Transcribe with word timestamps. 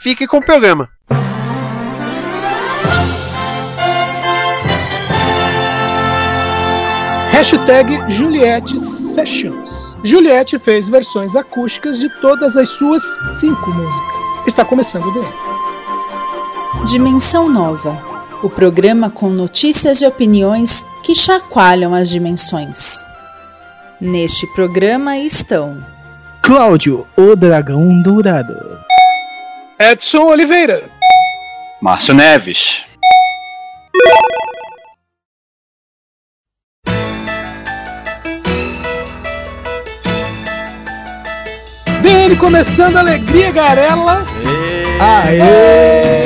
fique 0.00 0.26
com 0.26 0.38
o 0.38 0.44
programa. 0.44 0.88
Hashtag 7.32 8.10
Juliette 8.10 8.78
Sessions. 8.78 9.96
Juliette 10.02 10.58
fez 10.58 10.88
versões 10.88 11.34
acústicas 11.36 12.00
de 12.00 12.08
todas 12.20 12.56
as 12.56 12.68
suas 12.68 13.02
cinco 13.40 13.70
músicas. 13.70 14.24
Está 14.46 14.64
começando 14.64 15.06
o 15.06 15.12
DM. 15.12 15.32
Dimensão 16.84 17.48
Nova 17.48 18.10
o 18.42 18.48
programa 18.48 19.10
com 19.10 19.28
notícias 19.30 20.00
e 20.00 20.06
opiniões 20.06 20.84
que 21.02 21.14
chacoalham 21.14 21.94
as 21.94 22.08
dimensões. 22.08 23.04
Neste 24.00 24.46
programa 24.54 25.18
estão 25.18 25.84
Cláudio, 26.40 27.06
o 27.16 27.36
Dragão 27.36 28.02
Dourado, 28.02 28.79
Edson 29.82 30.24
Oliveira, 30.26 30.90
Márcio 31.80 32.12
Neves. 32.12 32.82
DM 42.02 42.36
começando 42.36 42.98
Alegria 42.98 43.50
Garela. 43.52 44.22
Aê! 45.00 46.20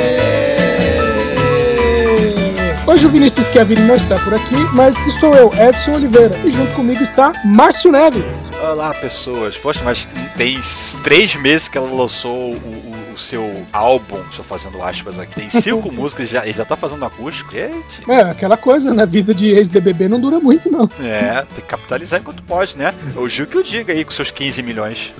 Hoje 2.85 3.07
o 3.07 3.09
Vinícius 3.09 3.47
Chiavini 3.47 3.83
não 3.83 3.95
está 3.95 4.19
por 4.19 4.33
aqui, 4.33 4.55
mas 4.73 4.99
estou 5.07 5.33
eu, 5.33 5.49
Edson 5.53 5.93
Oliveira, 5.93 6.37
e 6.43 6.51
junto 6.51 6.73
comigo 6.73 7.01
está 7.01 7.31
Márcio 7.45 7.89
Neves. 7.89 8.51
Olá, 8.61 8.93
pessoas. 8.93 9.55
Poxa, 9.55 9.81
mas 9.81 10.05
tem 10.35 10.59
três 11.05 11.33
meses 11.35 11.69
que 11.69 11.77
ela 11.77 11.89
lançou 11.89 12.51
o, 12.51 12.57
o, 12.57 13.04
o 13.15 13.19
seu 13.19 13.65
álbum, 13.71 14.19
estou 14.29 14.45
fazendo 14.45 14.81
aspas 14.81 15.19
aqui. 15.19 15.35
Tem 15.35 15.49
cinco 15.49 15.91
músicas, 15.93 16.29
já, 16.29 16.45
e 16.45 16.51
já 16.51 16.65
tá 16.65 16.75
fazendo 16.75 17.03
acústico. 17.05 17.51
Gente. 17.51 18.09
É, 18.09 18.21
aquela 18.21 18.57
coisa, 18.57 18.93
né? 18.93 19.05
Vida 19.05 19.33
de 19.33 19.49
ex-BBB 19.49 20.07
não 20.07 20.19
dura 20.19 20.39
muito, 20.39 20.71
não. 20.71 20.89
É, 21.01 21.41
tem 21.41 21.55
que 21.55 21.61
capitalizar 21.61 22.19
enquanto 22.19 22.43
pode, 22.43 22.77
né? 22.77 22.93
O 23.15 23.27
Gil 23.27 23.47
que 23.47 23.57
eu 23.57 23.63
diga 23.63 23.93
aí 23.93 24.03
com 24.03 24.11
seus 24.11 24.31
15 24.31 24.61
milhões. 24.61 25.13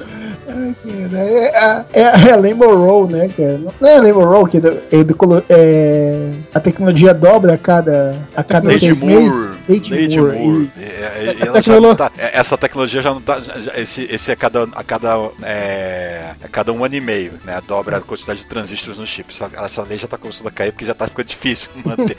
É, 1.14 1.86
é, 1.94 2.02
é 2.02 2.32
a 2.34 2.38
Rainbow 2.38 2.76
Roll, 2.76 3.08
né, 3.08 3.28
cara? 3.30 3.60
Não 3.80 3.90
é 3.90 3.98
a 3.98 4.14
Roll 4.14 4.48
que 4.48 4.58
é, 4.58 4.62
é, 5.50 6.32
a 6.56 6.60
tecnologia 6.62 7.14
dobra 7.14 7.54
a 7.56 7.58
cada, 7.58 8.18
a 8.34 8.42
cada 8.42 8.70
Lady 8.70 8.80
seis 8.80 9.02
Moore. 9.02 9.14
meses. 9.24 9.50
Lady, 9.68 9.92
Lady 9.94 10.18
Moore. 10.18 10.38
Moore. 10.38 10.72
e- 10.78 10.84
É, 10.84 11.76
é, 11.76 11.80
não 11.82 11.96
tá- 11.96 12.12
é, 12.18 12.40
essa 12.40 12.58
tecnologia 12.58 13.02
já 13.02 13.14
não 13.14 13.20
tá. 13.20 13.42
já- 13.42 13.78
esse, 13.78 14.04
esse 14.10 14.32
é 14.32 14.36
cada, 14.38 14.64
a 14.74 14.82
cada, 14.84 15.18
é, 15.44 16.32
a 16.42 16.48
cada 16.48 16.72
um 16.72 16.86
ano 16.86 16.96
e 16.96 17.02
meio, 17.02 17.34
né? 17.44 17.60
Dobra 17.68 17.98
a 17.98 18.02
quantidade 18.02 18.40
de 18.40 18.46
transistores 18.46 18.98
no 18.98 19.06
chip. 19.06 19.34
Essa, 19.34 19.50
essa 19.66 19.82
lei 19.84 19.98
já 19.98 20.08
tá 20.08 20.18
começando 20.18 20.48
a 20.48 20.52
cair 20.52 20.72
porque 20.72 20.86
já 20.86 20.94
tá 20.94 21.08
ficando 21.08 21.26
difícil 21.28 21.70
manter. 21.84 22.16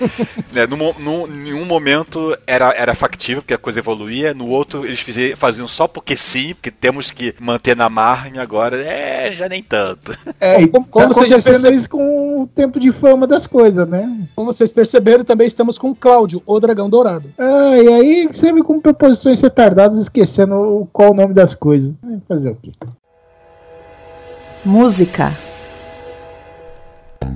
né, 0.53 0.67
no, 0.67 0.77
no, 0.99 1.27
em 1.27 1.55
um 1.55 1.65
momento 1.65 2.37
era, 2.47 2.75
era 2.77 2.95
factível, 2.95 3.41
porque 3.41 3.55
a 3.55 3.59
coisa 3.59 3.79
evoluía, 3.79 4.35
no 4.35 4.49
outro 4.49 4.85
eles 4.85 5.01
fize- 5.01 5.35
faziam 5.37 5.67
só 5.67 5.89
porque 5.89 6.15
sim, 6.15 6.53
porque 6.53 6.71
temos 6.71 7.11
que 7.11 7.35
manter 7.41 7.75
na 7.75 7.89
margem, 7.89 8.39
agora 8.39 8.77
é, 8.77 9.33
já 9.33 9.49
nem 9.49 9.63
tanto. 9.63 10.15
É, 10.39 10.61
e 10.61 10.69
Como- 10.69 10.87
como, 10.87 11.07
como 11.07 11.15
tá 11.15 11.21
você 11.23 11.55
já 11.55 11.71
isso 11.71 11.89
com 11.89 12.43
o 12.43 12.47
tempo 12.47 12.79
de 12.79 12.93
fama 12.93 13.27
das 13.27 13.47
coisas, 13.47 13.89
né? 13.89 14.26
Como 14.35 14.53
vocês 14.53 14.73
perceberam, 14.73 15.23
também 15.25 15.47
estamos 15.47 15.79
com 15.79 15.91
o 15.91 15.95
Cláudio, 15.95 16.43
o 16.47 16.59
Dragão 16.61 16.89
Dourado. 16.91 17.31
Ah, 17.39 17.77
e 17.79 17.89
aí 17.89 18.29
sempre 18.33 18.63
com 18.63 18.81
proposições 18.81 19.41
retardadas, 19.41 19.99
esquecendo 20.01 20.55
o- 20.57 20.89
qual 20.93 21.13
o 21.13 21.15
nome 21.15 21.33
das 21.35 21.55
coisas. 21.55 21.93
Fazer 22.29 22.51
o 22.51 22.57
quê? 22.57 22.73
Música. 24.65 25.33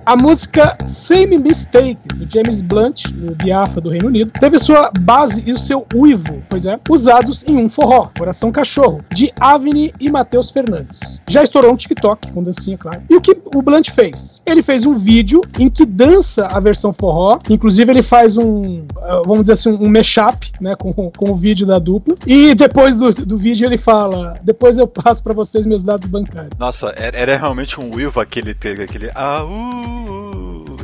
A 0.06 0.16
música 0.16 0.76
Same 0.86 1.38
Mistake, 1.38 2.00
do 2.14 2.26
James 2.28 2.62
Blunt, 2.62 3.06
no 3.14 3.34
Biafra 3.34 3.80
do 3.80 3.90
Reino 3.90 4.08
Unido, 4.08 4.30
teve 4.38 4.58
sua 4.58 4.90
base 5.00 5.42
e 5.46 5.52
o 5.52 5.58
seu 5.58 5.86
uivo, 5.94 6.42
pois 6.48 6.66
é, 6.66 6.78
usados 6.88 7.44
em 7.46 7.56
um 7.56 7.68
forró, 7.68 8.10
Coração 8.16 8.50
Cachorro, 8.50 9.04
de 9.12 9.32
Avni 9.38 9.92
e 10.00 10.10
Matheus 10.10 10.50
Fernandes. 10.50 11.22
Já 11.28 11.42
estourou 11.42 11.70
no 11.70 11.76
TikTok, 11.76 12.32
com 12.32 12.42
dancinha, 12.42 12.76
claro. 12.76 13.02
E 13.08 13.16
o 13.16 13.20
que 13.20 13.36
o 13.54 13.62
Blunt 13.62 13.90
fez? 13.90 14.42
Ele 14.46 14.62
fez 14.62 14.84
um 14.84 14.96
vídeo 14.96 15.42
em 15.58 15.68
que 15.68 15.84
dança 15.84 16.46
a 16.46 16.58
versão 16.60 16.92
forró, 16.92 17.38
inclusive 17.48 17.92
ele 17.92 18.02
faz 18.02 18.36
um, 18.36 18.84
ah, 18.98 19.22
vamos 19.24 19.42
dizer 19.42 19.52
assim, 19.52 19.70
um 19.70 19.88
mashup, 19.88 20.52
né, 20.60 20.74
com, 20.74 20.92
com 20.92 21.30
o 21.30 21.36
vídeo 21.36 21.66
da 21.66 21.78
dupla, 21.78 22.14
e 22.26 22.54
depois 22.54 22.96
do, 22.96 23.12
do 23.12 23.36
vídeo 23.36 23.66
ele 23.66 23.78
fala, 23.78 24.38
depois 24.42 24.78
eu 24.78 24.86
passo 24.86 25.22
pra 25.22 25.34
vocês 25.34 25.66
meus 25.66 25.84
dados 25.84 26.08
bancários. 26.08 26.52
Nossa, 26.58 26.92
era, 26.96 27.16
era 27.16 27.36
realmente 27.36 27.80
um 27.80 27.94
Will 27.94 28.12
aquele. 28.16 28.50
aquele 28.50 29.10
ah, 29.14 29.44
uh. 29.44 29.79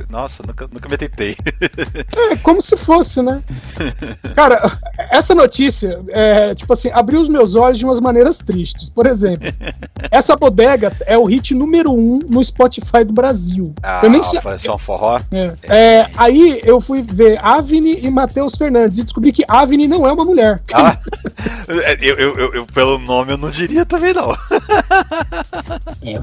Nossa, 0.08 0.42
nunca, 0.46 0.68
nunca 0.72 0.88
me 0.88 0.94
atentei. 0.94 1.36
É 2.30 2.36
como 2.36 2.60
se 2.62 2.76
fosse, 2.76 3.22
né? 3.22 3.42
Cara, 4.34 4.78
essa 5.16 5.34
notícia, 5.34 5.98
é, 6.08 6.54
tipo 6.54 6.72
assim, 6.72 6.90
abriu 6.92 7.20
os 7.20 7.28
meus 7.28 7.54
olhos 7.54 7.78
de 7.78 7.84
umas 7.84 8.00
maneiras 8.00 8.38
tristes. 8.38 8.88
Por 8.88 9.06
exemplo, 9.06 9.48
essa 10.10 10.36
bodega 10.36 10.92
é 11.06 11.16
o 11.16 11.24
hit 11.24 11.54
número 11.54 11.92
um 11.92 12.20
no 12.28 12.42
Spotify 12.44 13.04
do 13.04 13.12
Brasil. 13.12 13.72
Ah, 13.82 14.00
eu 14.02 14.10
nem 14.10 14.22
sei. 14.22 14.40
só 14.58 14.74
um 14.74 14.78
forró? 14.78 15.20
É. 15.32 15.54
É, 15.64 16.06
aí 16.16 16.60
eu 16.64 16.80
fui 16.80 17.02
ver 17.02 17.38
Avni 17.42 17.98
e 18.04 18.10
Matheus 18.10 18.54
Fernandes 18.54 18.98
e 18.98 19.04
descobri 19.04 19.32
que 19.32 19.44
Avni 19.48 19.86
não 19.88 20.06
é 20.06 20.12
uma 20.12 20.24
mulher. 20.24 20.60
Ah, 20.72 20.96
eu, 22.00 22.16
eu, 22.16 22.54
eu- 22.54 22.66
pelo 22.66 22.98
nome 22.98 23.32
eu 23.32 23.38
não 23.38 23.48
diria 23.50 23.86
também 23.86 24.12
não. 24.12 24.32
É. 26.02 26.20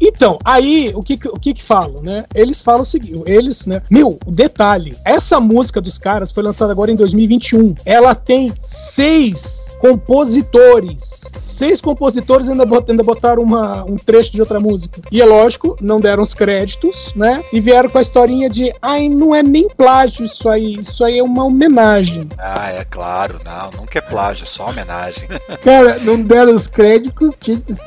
Então, 0.00 0.38
aí 0.44 0.92
o 0.94 1.02
que 1.02 1.18
o 1.28 1.38
que 1.38 1.54
que 1.54 1.62
falam, 1.62 2.02
né? 2.02 2.24
Eles 2.34 2.62
falam 2.62 2.82
o 2.82 2.84
seguinte, 2.84 3.22
eles, 3.26 3.66
né? 3.66 3.82
Meu, 3.90 4.18
detalhe, 4.26 4.96
essa 5.04 5.40
música 5.40 5.80
dos 5.80 5.98
caras 5.98 6.30
foi 6.32 6.42
lançada 6.42 6.72
agora 6.72 6.90
em 6.90 6.96
2021. 6.96 7.74
Ela 7.84 8.14
tem 8.14 8.35
seis 8.60 9.76
compositores. 9.80 11.30
Seis 11.38 11.80
compositores 11.80 12.48
ainda, 12.48 12.64
bot- 12.64 12.90
ainda 12.90 13.02
botaram 13.02 13.42
uma, 13.42 13.84
um 13.84 13.96
trecho 13.96 14.32
de 14.32 14.40
outra 14.40 14.58
música. 14.60 15.00
E 15.10 15.20
é 15.20 15.24
lógico, 15.26 15.76
não 15.80 16.00
deram 16.00 16.22
os 16.22 16.34
créditos, 16.34 17.12
né? 17.14 17.42
E 17.52 17.60
vieram 17.60 17.88
com 17.88 17.98
a 17.98 18.02
historinha 18.02 18.48
de, 18.48 18.72
ai, 18.80 19.08
não 19.08 19.34
é 19.34 19.42
nem 19.42 19.68
plágio 19.68 20.24
isso 20.24 20.48
aí, 20.48 20.74
isso 20.78 21.04
aí 21.04 21.18
é 21.18 21.22
uma 21.22 21.44
homenagem. 21.44 22.28
Ah, 22.38 22.70
é 22.70 22.84
claro, 22.84 23.38
não, 23.44 23.80
nunca 23.80 23.98
é 23.98 24.02
plágio, 24.02 24.44
é 24.44 24.46
só 24.46 24.68
homenagem. 24.70 25.28
Cara, 25.62 25.98
não 26.00 26.20
deram 26.20 26.54
os 26.54 26.66
créditos, 26.66 27.30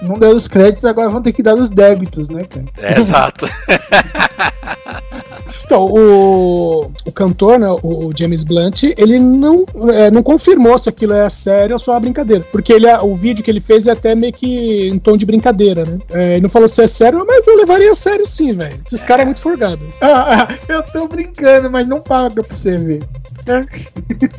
não 0.02 0.16
deram 0.16 0.38
os 0.38 0.48
créditos, 0.48 0.86
agora 0.86 1.10
vão 1.10 1.22
ter 1.22 1.32
que 1.34 1.44
dar 1.44 1.56
os 1.56 1.70
débitos, 1.70 2.30
né, 2.30 2.44
cara? 2.44 2.66
É, 2.82 3.00
exato. 3.00 3.48
Então, 5.66 5.86
o, 5.86 6.92
o 7.10 7.12
cantor, 7.12 7.60
né, 7.60 7.68
o 7.84 8.12
James 8.16 8.44
Blunt, 8.44 8.84
ele 8.84 9.20
não, 9.20 9.66
é, 9.92 10.10
não 10.10 10.24
confirmou 10.24 10.78
se 10.78 10.90
aquilo 10.90 11.14
é 11.14 11.28
sério 11.30 11.74
ou 11.74 11.80
só 11.80 11.92
uma 11.92 12.00
brincadeira. 12.00 12.46
Porque 12.52 12.72
ele, 12.72 12.88
o 13.02 13.16
vídeo 13.16 13.44
que 13.44 13.52
ele 13.52 13.60
fez 13.62 13.88
é 13.88 13.92
até 13.92 14.16
meio 14.16 14.32
que 14.32 14.88
em 14.88 15.00
tom 15.00 15.18
de 15.18 15.26
brincadeira, 15.26 15.84
né? 15.86 15.98
É, 16.12 16.32
ele 16.34 16.42
não 16.42 16.50
falou 16.50 16.68
se 16.68 16.82
é 16.82 16.88
sério, 16.88 17.26
mas 17.28 17.46
eu 17.48 17.58
levaria 17.58 17.92
a 17.92 17.96
sério 17.96 18.26
sim, 18.26 18.54
velho. 18.54 18.80
Esses 18.86 19.04
caras 19.04 19.24
é 19.24 19.26
muito 19.26 19.42
forgado. 19.42 19.80
Ah, 20.02 20.48
ah, 20.48 20.56
eu 20.72 20.84
tô 20.84 21.08
brincando, 21.08 21.70
mas 21.70 21.88
não 21.88 22.00
paga 22.00 22.30
pra 22.30 22.44
você 22.44 22.78
ver. 22.78 23.04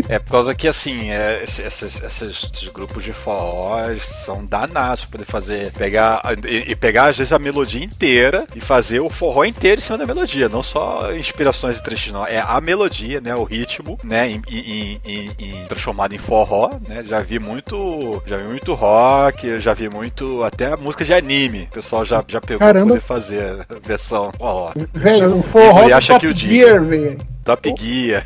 É 0.08 0.18
por 0.18 0.30
causa 0.32 0.54
que, 0.54 0.68
assim, 0.68 1.10
é, 1.10 1.42
esse- 1.44 1.62
esses, 1.62 2.00
esses- 2.02 2.50
esses 2.52 2.68
grupos 2.72 3.02
de 3.04 3.12
forró 3.12 3.78
são 4.24 4.44
danados 4.44 5.02
pra 5.02 5.12
poder 5.12 5.24
fazer, 5.24 5.72
pegar 5.72 6.20
e, 6.46 6.70
e 6.72 6.76
pegar 6.76 7.06
às 7.08 7.16
vezes 7.18 7.32
a 7.32 7.38
melodia 7.38 7.82
inteira 7.84 8.46
e 8.54 8.60
fazer 8.60 9.00
o 9.00 9.10
forró 9.10 9.44
inteiro 9.44 9.80
em 9.80 9.84
cima 9.84 9.98
da 9.98 10.06
melodia, 10.06 10.48
não 10.48 10.62
só 10.62 11.12
inspirações 11.14 11.78
e 11.78 11.82
trechos, 11.82 12.12
não. 12.12 12.26
É 12.26 12.38
a 12.40 12.60
melodia, 12.60 13.20
né, 13.20 13.34
o 13.34 13.42
ritmo, 13.44 13.98
né, 14.04 14.28
em, 14.30 14.42
em- 14.50 15.00
em- 15.04 15.30
em- 15.38 15.64
transformado 15.66 16.14
em 16.14 16.18
forró, 16.18 16.70
né, 16.88 17.02
já 17.06 17.20
vi 17.20 17.38
muito, 17.38 18.22
já 18.26 18.36
vi 18.36 18.44
muito 18.44 18.74
rock, 18.74 19.60
já 19.60 19.74
vi 19.74 19.88
muito, 19.88 20.42
até 20.42 20.76
música 20.76 21.04
de 21.04 21.14
anime, 21.14 21.68
o 21.70 21.74
pessoal 21.74 22.04
já, 22.04 22.22
já 22.26 22.40
pegou 22.40 22.58
Caramba. 22.60 22.86
pra 22.94 23.00
poder 23.00 23.06
fazer 23.06 23.66
a 23.68 23.86
versão 23.86 24.30
forró. 24.36 24.72
Velho, 24.92 25.36
o 25.36 25.42
forró 25.42 25.88
E 25.88 25.92
acha 25.92 26.18
que 26.18 26.26
o 26.26 26.34
velho. 26.34 27.18
Top 27.44 27.74
Gear. 27.78 28.24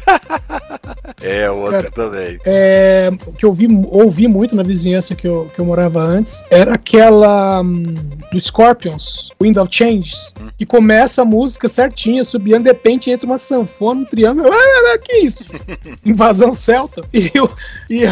É, 1.25 1.51
o 1.51 1.55
outro 1.57 1.71
Cara, 1.73 1.91
também. 1.91 2.39
É, 2.45 3.11
o 3.27 3.33
que 3.33 3.45
eu 3.45 3.49
ouvi, 3.51 3.67
ouvi 3.91 4.29
muito 4.29 4.55
na 4.55 4.63
vizinhança 4.63 5.15
que 5.15 5.27
eu, 5.27 5.51
que 5.55 5.61
eu 5.61 5.65
morava 5.65 6.01
antes 6.01 6.43
era 6.51 6.75
aquela 6.75 7.61
hum, 7.63 7.85
do 8.33 8.39
Scorpions, 8.41 9.31
Wind 9.41 9.57
of 9.57 9.69
Changes. 9.75 10.33
Uhum. 10.41 10.49
que 10.59 10.67
começa 10.67 11.23
a 11.23 11.25
música 11.25 11.69
certinha, 11.69 12.23
subindo, 12.25 12.63
de 12.65 12.69
repente 12.71 13.11
entra 13.11 13.27
uma 13.27 13.39
sanfona, 13.39 14.01
um 14.01 14.05
triângulo. 14.05 14.49
Ah, 14.53 14.57
ah, 14.57 14.93
ah, 14.95 14.99
que 14.99 15.17
isso? 15.19 15.45
Invasão 16.05 16.53
celta. 16.53 17.03
E, 17.13 17.31
o- 17.41 17.51
e, 17.91 18.05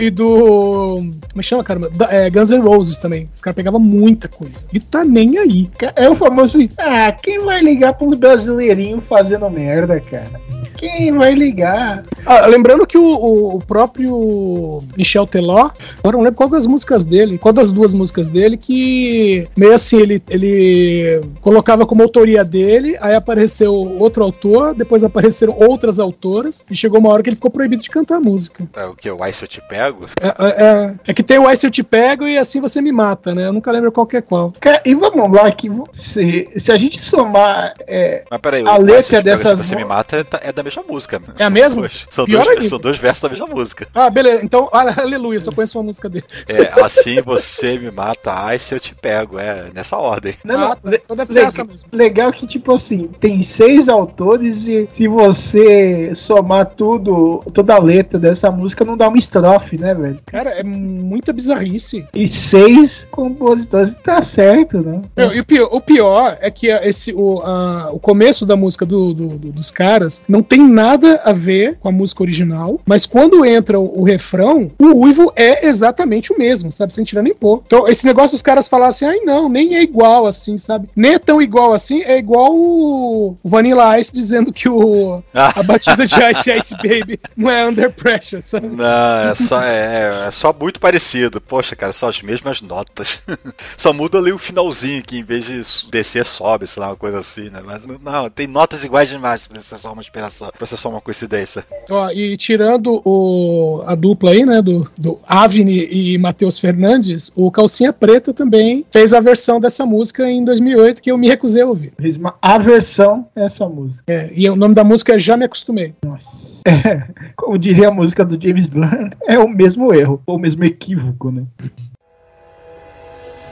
e 0.00 0.10
do. 0.10 0.96
Como 0.98 1.12
é 1.36 1.40
que 1.40 1.42
chama, 1.42 1.64
cara? 1.64 1.88
Da- 1.90 2.08
é, 2.10 2.28
Guns 2.30 2.50
N' 2.50 2.60
Roses 2.60 2.98
também. 2.98 3.28
Os 3.34 3.40
caras 3.40 3.54
pegavam 3.56 3.80
muita 3.80 4.28
coisa. 4.28 4.66
E 4.72 4.80
tá 4.80 5.04
nem 5.04 5.38
aí. 5.38 5.70
É 5.96 6.08
o 6.08 6.14
famoso 6.14 6.56
assim, 6.58 6.68
ah, 6.78 7.12
quem 7.12 7.40
vai 7.44 7.60
ligar 7.60 7.94
pra 7.94 8.06
um 8.06 8.10
brasileirinho 8.10 9.00
fazendo 9.00 9.48
merda, 9.50 10.00
cara? 10.00 10.40
Quem 10.78 11.12
vai 11.12 11.34
ligar? 11.34 12.04
Ah, 12.24 12.46
lembrando 12.46 12.86
que 12.86 12.96
o, 12.96 13.02
o- 13.04 13.56
o 13.56 13.58
próprio 13.58 14.78
Michel 14.96 15.26
Teló, 15.26 15.70
agora 15.98 16.16
não 16.16 16.22
lembro 16.24 16.36
qual 16.36 16.48
das 16.48 16.66
músicas 16.66 17.04
dele, 17.04 17.36
qual 17.38 17.52
das 17.52 17.70
duas 17.70 17.92
músicas 17.92 18.28
dele, 18.28 18.56
que 18.56 19.46
meio 19.56 19.74
assim, 19.74 19.98
ele, 20.00 20.22
ele 20.30 21.20
colocava 21.40 21.84
como 21.86 22.02
autoria 22.02 22.44
dele, 22.44 22.96
aí 23.00 23.14
apareceu 23.14 23.72
outro 23.72 24.22
autor, 24.22 24.74
depois 24.74 25.02
apareceram 25.02 25.54
outras 25.58 25.98
autoras, 25.98 26.64
e 26.70 26.76
chegou 26.76 27.00
uma 27.00 27.10
hora 27.10 27.22
que 27.22 27.28
ele 27.30 27.36
ficou 27.36 27.50
proibido 27.50 27.82
de 27.82 27.90
cantar 27.90 28.16
a 28.16 28.20
música. 28.20 28.64
É 28.76 28.84
o 28.84 28.94
que? 28.94 29.10
O 29.10 29.26
Ice 29.26 29.42
eu 29.42 29.48
te 29.48 29.60
pego? 29.68 30.06
É, 30.20 30.26
é- 30.28 30.64
é- 30.64 30.94
é 31.08 31.14
que 31.14 31.22
tem 31.22 31.38
o 31.38 31.50
Ice 31.50 31.66
Eu 31.66 31.70
Te 31.70 31.82
Pego 31.82 32.26
e 32.26 32.38
Assim 32.38 32.60
Você 32.60 32.80
Me 32.80 32.92
Mata, 32.92 33.34
né? 33.34 33.46
Eu 33.46 33.52
nunca 33.52 33.70
lembro 33.72 33.90
qual 33.90 34.06
que 34.06 34.16
é 34.16 34.20
qual. 34.22 34.52
Cara, 34.60 34.80
e 34.84 34.94
vamos 34.94 35.30
lá, 35.32 35.50
que 35.50 35.68
se, 35.92 36.48
se 36.56 36.70
a 36.70 36.76
gente 36.76 36.98
somar. 37.00 37.74
é, 37.86 38.22
Mas 38.30 38.40
peraí, 38.40 38.62
A 38.66 38.76
letra 38.78 39.22
pego, 39.22 39.24
dessas 39.24 39.58
Se 39.58 39.64
você 39.66 39.74
vo- 39.74 39.80
me 39.80 39.84
mata 39.84 40.16
é 40.18 40.24
da- 40.24 40.40
é 40.42 40.52
da 40.52 40.62
mesma 40.68 40.82
música. 40.88 41.20
É 41.38 41.42
a 41.42 41.46
São 41.46 41.50
mesma? 41.50 41.80
dois- 41.82 42.06
são, 42.10 42.24
Pior 42.24 42.44
dois, 42.44 42.56
ainda. 42.58 42.68
são 42.68 42.78
dois 42.78 42.96
versos 42.98 43.22
da 43.22 43.28
mesma 43.28 43.46
música. 43.46 43.88
Ah, 43.94 44.10
beleza. 44.10 44.44
Então, 44.44 44.68
ah, 44.72 45.00
aleluia, 45.02 45.36
eu 45.36 45.40
só 45.40 45.52
conheço 45.52 45.78
uma 45.78 45.84
música 45.84 46.08
dele. 46.08 46.24
É, 46.48 46.80
assim 46.82 47.20
você 47.22 47.78
me 47.78 47.90
mata, 47.90 48.54
Ice 48.54 48.72
eu 48.74 48.80
te 48.80 48.94
pego. 48.94 49.38
É 49.38 49.70
nessa 49.74 49.96
ordem. 49.96 50.34
não, 50.44 50.54
Ah, 50.54 50.58
não, 50.58 50.68
tá. 50.76 50.90
le- 50.90 51.00
Então 51.04 51.16
deve 51.16 51.28
ser 51.32 51.34
legal, 51.38 51.48
essa 51.48 51.64
mesmo. 51.64 51.88
legal 51.92 52.32
que, 52.32 52.46
tipo 52.46 52.72
assim, 52.72 53.08
tem 53.20 53.42
seis 53.42 53.88
autores 53.88 54.66
e 54.66 54.88
se 54.92 55.08
você 55.08 56.14
somar 56.14 56.66
tudo, 56.66 57.42
toda 57.52 57.74
a 57.74 57.78
letra 57.80 58.18
dessa 58.18 58.50
música, 58.50 58.84
não 58.84 58.96
dá 58.96 59.08
uma 59.08 59.18
estrofe, 59.18 59.78
né, 59.78 59.94
velho? 59.94 60.18
Cara, 60.26 60.50
é 60.50 60.62
muita 60.62 61.32
bizarrice. 61.32 62.06
E 62.14 62.26
seis 62.28 63.06
compositores, 63.10 63.94
tá 64.02 64.20
certo, 64.22 64.80
né? 64.80 65.02
Não, 65.16 65.32
e 65.32 65.40
o 65.40 65.44
pior, 65.44 65.68
o 65.72 65.80
pior 65.80 66.36
é 66.40 66.50
que 66.50 66.68
esse, 66.68 67.12
o, 67.12 67.40
a- 67.42 67.90
o 67.92 67.98
começo 67.98 68.44
da 68.46 68.56
música 68.56 68.84
do- 68.86 69.12
do- 69.14 69.38
do- 69.38 69.52
dos 69.52 69.70
caras 69.70 70.22
não 70.28 70.42
tem 70.42 70.57
nada 70.62 71.20
a 71.24 71.32
ver 71.32 71.76
com 71.80 71.88
a 71.88 71.92
música 71.92 72.22
original, 72.22 72.80
mas 72.86 73.06
quando 73.06 73.44
entra 73.44 73.78
o, 73.78 74.00
o 74.00 74.04
refrão, 74.04 74.70
o 74.78 75.04
uivo 75.04 75.32
é 75.36 75.66
exatamente 75.66 76.32
o 76.32 76.38
mesmo, 76.38 76.70
sabe? 76.72 76.94
Sem 76.94 77.04
tirar 77.04 77.22
nem 77.22 77.34
pôr. 77.34 77.62
Então, 77.66 77.88
esse 77.88 78.04
negócio 78.06 78.32
dos 78.32 78.42
caras 78.42 78.68
falar 78.68 78.88
assim, 78.88 79.06
ai 79.06 79.20
não, 79.20 79.48
nem 79.48 79.76
é 79.76 79.82
igual 79.82 80.26
assim, 80.26 80.56
sabe? 80.56 80.88
Nem 80.94 81.14
é 81.14 81.18
tão 81.18 81.40
igual 81.40 81.72
assim, 81.72 82.02
é 82.02 82.18
igual 82.18 82.54
o, 82.54 83.36
o 83.42 83.48
Vanilla 83.48 83.98
Ice 83.98 84.12
dizendo 84.12 84.52
que 84.52 84.68
o, 84.68 85.22
a 85.34 85.62
batida 85.62 86.06
de 86.06 86.14
Ice 86.30 86.52
Ice 86.52 86.74
Baby 86.76 87.18
não 87.36 87.50
é 87.50 87.66
Under 87.66 87.92
Pressure, 87.92 88.42
sabe? 88.42 88.68
Não, 88.68 89.30
é 89.30 89.34
só, 89.34 89.62
é, 89.62 90.28
é 90.28 90.30
só 90.30 90.52
muito 90.52 90.80
parecido. 90.80 91.40
Poxa, 91.40 91.76
cara, 91.76 91.92
são 91.92 92.08
as 92.08 92.22
mesmas 92.22 92.60
notas. 92.60 93.18
só 93.76 93.92
muda 93.92 94.18
ali 94.18 94.32
o 94.32 94.38
finalzinho, 94.38 95.02
que 95.02 95.18
em 95.18 95.24
vez 95.24 95.44
de 95.44 95.62
descer, 95.90 96.24
sobe, 96.26 96.66
sei 96.66 96.80
lá, 96.80 96.88
uma 96.88 96.96
coisa 96.96 97.20
assim, 97.20 97.50
né? 97.50 97.62
Mas 97.64 97.82
não, 98.00 98.30
tem 98.30 98.46
notas 98.46 98.84
iguais 98.84 99.08
demais 99.08 99.46
pra 99.46 99.60
ser 99.60 99.78
só 99.78 99.92
uma 99.92 100.02
inspiração, 100.02 100.47
pra 100.56 100.66
ser 100.66 100.76
só 100.76 100.88
uma 100.88 101.00
coincidência. 101.00 101.64
Ó, 101.90 102.10
e 102.10 102.36
tirando 102.36 103.00
o, 103.04 103.82
a 103.86 103.94
dupla 103.94 104.30
aí, 104.30 104.44
né, 104.44 104.62
do, 104.62 104.88
do 104.98 105.18
Avni 105.26 105.88
e 105.90 106.18
Matheus 106.18 106.58
Fernandes, 106.58 107.32
o 107.34 107.50
Calcinha 107.50 107.92
Preta 107.92 108.32
também 108.32 108.84
fez 108.90 109.12
a 109.12 109.20
versão 109.20 109.60
dessa 109.60 109.84
música 109.84 110.28
em 110.28 110.44
2008 110.44 111.02
que 111.02 111.10
eu 111.10 111.18
me 111.18 111.28
recusei 111.28 111.62
a 111.62 111.66
ouvir. 111.66 111.92
Fez 112.00 112.16
uma 112.16 112.34
aversão 112.40 113.28
a 113.34 113.40
essa 113.40 113.68
música. 113.68 114.04
É, 114.12 114.30
e 114.34 114.48
o 114.48 114.56
nome 114.56 114.74
da 114.74 114.84
música 114.84 115.14
é 115.14 115.18
Já 115.18 115.36
Me 115.36 115.44
Acostumei. 115.44 115.94
Nossa. 116.04 116.62
É, 116.68 117.08
como 117.34 117.58
diria 117.58 117.88
a 117.88 117.90
música 117.90 118.24
do 118.24 118.40
James 118.40 118.68
Blunt, 118.68 119.12
é 119.26 119.38
o 119.38 119.48
mesmo 119.48 119.92
erro, 119.92 120.22
ou 120.26 120.36
o 120.36 120.38
mesmo 120.38 120.64
equívoco, 120.64 121.30
né? 121.30 121.44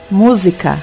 Música. 0.09 0.77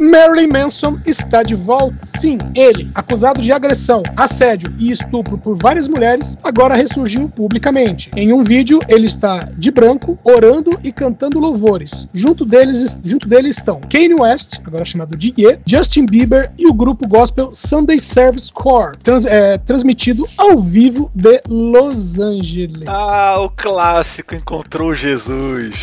Marilyn 0.00 0.48
Manson 0.48 0.96
está 1.04 1.42
de 1.42 1.54
volta. 1.54 1.96
Sim, 2.02 2.38
ele, 2.54 2.90
acusado 2.94 3.40
de 3.40 3.52
agressão, 3.52 4.02
assédio 4.16 4.72
e 4.78 4.90
estupro 4.90 5.36
por 5.38 5.56
várias 5.56 5.88
mulheres, 5.88 6.36
agora 6.42 6.74
ressurgiu 6.76 7.28
publicamente. 7.28 8.10
Em 8.16 8.32
um 8.32 8.42
vídeo, 8.44 8.80
ele 8.88 9.06
está 9.06 9.48
de 9.56 9.70
branco, 9.70 10.18
orando 10.22 10.78
e 10.82 10.92
cantando 10.92 11.38
louvores. 11.40 12.08
Junto 12.12 12.44
deles, 12.44 12.98
junto 13.04 13.26
dele 13.28 13.48
estão 13.48 13.80
Kanye 13.80 14.14
West, 14.14 14.58
agora 14.66 14.84
chamado 14.84 15.16
de 15.16 15.34
Ye, 15.38 15.58
Justin 15.66 16.06
Bieber 16.06 16.52
e 16.58 16.66
o 16.66 16.72
grupo 16.72 17.06
gospel 17.08 17.50
Sunday 17.52 17.98
Service 17.98 18.52
Corps, 18.52 18.96
trans- 19.02 19.24
é, 19.24 19.58
transmitido 19.58 20.28
ao 20.36 20.58
vivo 20.58 21.10
de 21.14 21.40
Los 21.48 22.18
Angeles. 22.18 22.84
Ah, 22.88 23.36
o 23.40 23.50
clássico 23.50 24.34
encontrou 24.34 24.94
Jesus. 24.94 25.74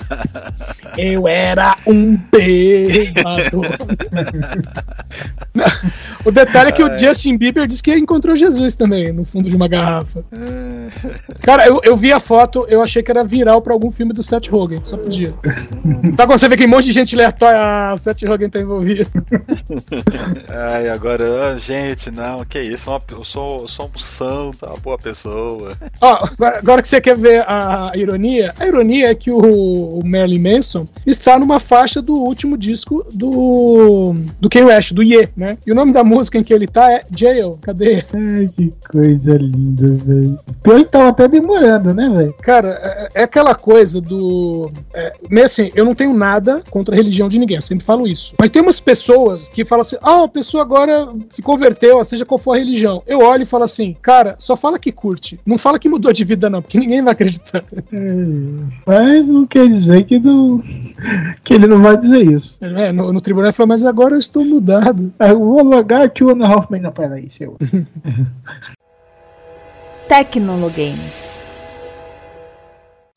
Eu 0.96 1.28
era 1.28 1.76
um 1.86 2.16
bêbado. 2.32 3.19
O 6.24 6.30
detalhe 6.30 6.70
é 6.70 6.72
que 6.72 6.82
o 6.82 6.98
Justin 6.98 7.36
Bieber 7.36 7.66
disse 7.66 7.82
que 7.82 7.94
encontrou 7.94 8.36
Jesus 8.36 8.74
também, 8.74 9.12
no 9.12 9.24
fundo 9.24 9.48
de 9.48 9.56
uma 9.56 9.68
garrafa. 9.68 10.24
Cara, 11.42 11.66
eu, 11.66 11.80
eu 11.82 11.96
vi 11.96 12.12
a 12.12 12.20
foto, 12.20 12.66
eu 12.68 12.82
achei 12.82 13.02
que 13.02 13.10
era 13.10 13.24
viral 13.24 13.62
pra 13.62 13.72
algum 13.72 13.90
filme 13.90 14.12
do 14.12 14.22
Seth 14.22 14.48
Rogen, 14.48 14.80
só 14.82 14.96
podia. 14.96 15.34
Tá 16.16 16.26
quando 16.26 16.38
você 16.38 16.48
vê 16.48 16.56
que 16.56 16.64
um 16.64 16.68
monte 16.68 16.86
de 16.86 16.92
gente 16.92 17.14
aleatória, 17.14 17.58
ah, 17.60 17.96
Seth 17.96 18.22
Rogen 18.22 18.48
tá 18.48 18.60
envolvido. 18.60 19.06
Ai, 20.48 20.88
agora, 20.88 21.54
ah, 21.54 21.58
gente, 21.58 22.10
não, 22.10 22.44
que 22.44 22.60
isso, 22.60 22.90
eu 23.10 23.24
sou 23.24 23.50
eu 23.60 23.68
sou, 23.68 23.90
um 23.94 23.98
santo, 23.98 24.66
uma 24.66 24.76
boa 24.78 24.98
pessoa. 24.98 25.76
Ó, 26.00 26.24
agora, 26.24 26.58
agora 26.58 26.82
que 26.82 26.88
você 26.88 27.00
quer 27.00 27.16
ver 27.16 27.44
a 27.46 27.92
ironia, 27.94 28.54
a 28.58 28.66
ironia 28.66 29.10
é 29.10 29.14
que 29.14 29.30
o, 29.30 29.38
o 29.38 30.06
Marilyn 30.06 30.56
Manson 30.56 30.86
está 31.06 31.38
numa 31.38 31.58
faixa 31.58 32.00
do 32.00 32.14
último 32.14 32.56
disco 32.56 33.04
do 33.12 34.14
do 34.38 34.48
Kanye 34.48 34.66
West, 34.66 34.92
do 34.92 35.02
Ye, 35.02 35.28
né? 35.36 35.58
E 35.66 35.72
o 35.72 35.74
nome 35.74 35.92
da 35.92 36.04
música 36.04 36.38
em 36.38 36.42
que 36.42 36.52
ele 36.52 36.66
tá 36.66 36.90
é 36.92 37.02
Jail, 37.14 37.58
cadê? 37.60 38.04
Ai, 38.14 38.48
que 38.56 38.72
coisa 38.90 39.36
linda, 39.36 39.88
velho. 39.90 40.38
Pior 40.62 40.79
tava 40.84 41.08
até 41.08 41.28
demorando, 41.28 41.94
né, 41.94 42.08
velho? 42.08 42.34
Cara, 42.42 42.68
é, 42.68 43.08
é 43.14 43.22
aquela 43.22 43.54
coisa 43.54 44.00
do. 44.00 44.70
É, 44.94 45.12
assim, 45.44 45.70
eu 45.74 45.84
não 45.84 45.94
tenho 45.94 46.14
nada 46.14 46.62
contra 46.70 46.94
a 46.94 46.96
religião 46.96 47.28
de 47.28 47.38
ninguém, 47.38 47.56
eu 47.56 47.62
sempre 47.62 47.84
falo 47.84 48.06
isso. 48.06 48.34
Mas 48.38 48.50
tem 48.50 48.62
umas 48.62 48.80
pessoas 48.80 49.48
que 49.48 49.64
falam 49.64 49.82
assim: 49.82 49.96
ah, 50.02 50.24
a 50.24 50.28
pessoa 50.28 50.62
agora 50.62 51.08
se 51.28 51.42
converteu, 51.42 52.02
seja 52.04 52.24
qual 52.24 52.38
for 52.38 52.54
a 52.54 52.58
religião. 52.58 53.02
Eu 53.06 53.20
olho 53.20 53.42
e 53.42 53.46
falo 53.46 53.64
assim, 53.64 53.96
cara, 54.00 54.36
só 54.38 54.56
fala 54.56 54.78
que 54.78 54.92
curte. 54.92 55.38
Não 55.44 55.58
fala 55.58 55.78
que 55.78 55.88
mudou 55.88 56.12
de 56.12 56.24
vida, 56.24 56.50
não, 56.50 56.62
porque 56.62 56.78
ninguém 56.78 57.02
vai 57.02 57.12
acreditar. 57.12 57.64
Mas 58.86 59.28
não 59.28 59.46
quer 59.46 59.68
dizer 59.68 60.04
que, 60.04 60.18
não, 60.18 60.62
que 61.44 61.54
ele 61.54 61.66
não 61.66 61.80
vai 61.80 61.96
dizer 61.96 62.30
isso. 62.30 62.58
É, 62.60 62.92
no, 62.92 63.12
no 63.12 63.20
tribunal 63.20 63.48
ele 63.48 63.56
fala, 63.56 63.68
mas 63.68 63.84
agora 63.84 64.14
eu 64.14 64.18
estou 64.18 64.44
mudado. 64.44 65.12
Aí 65.18 65.30
Eu 65.30 65.38
vou 65.38 65.62
logar 65.62 66.10
Two 66.10 66.30
and 66.30 66.44
a 66.44 66.48
Half 66.48 66.70
Men. 66.70 66.82
Não, 66.82 66.92
peraí, 66.92 67.30
seu. 67.30 67.56
Tecnologames. 70.10 71.39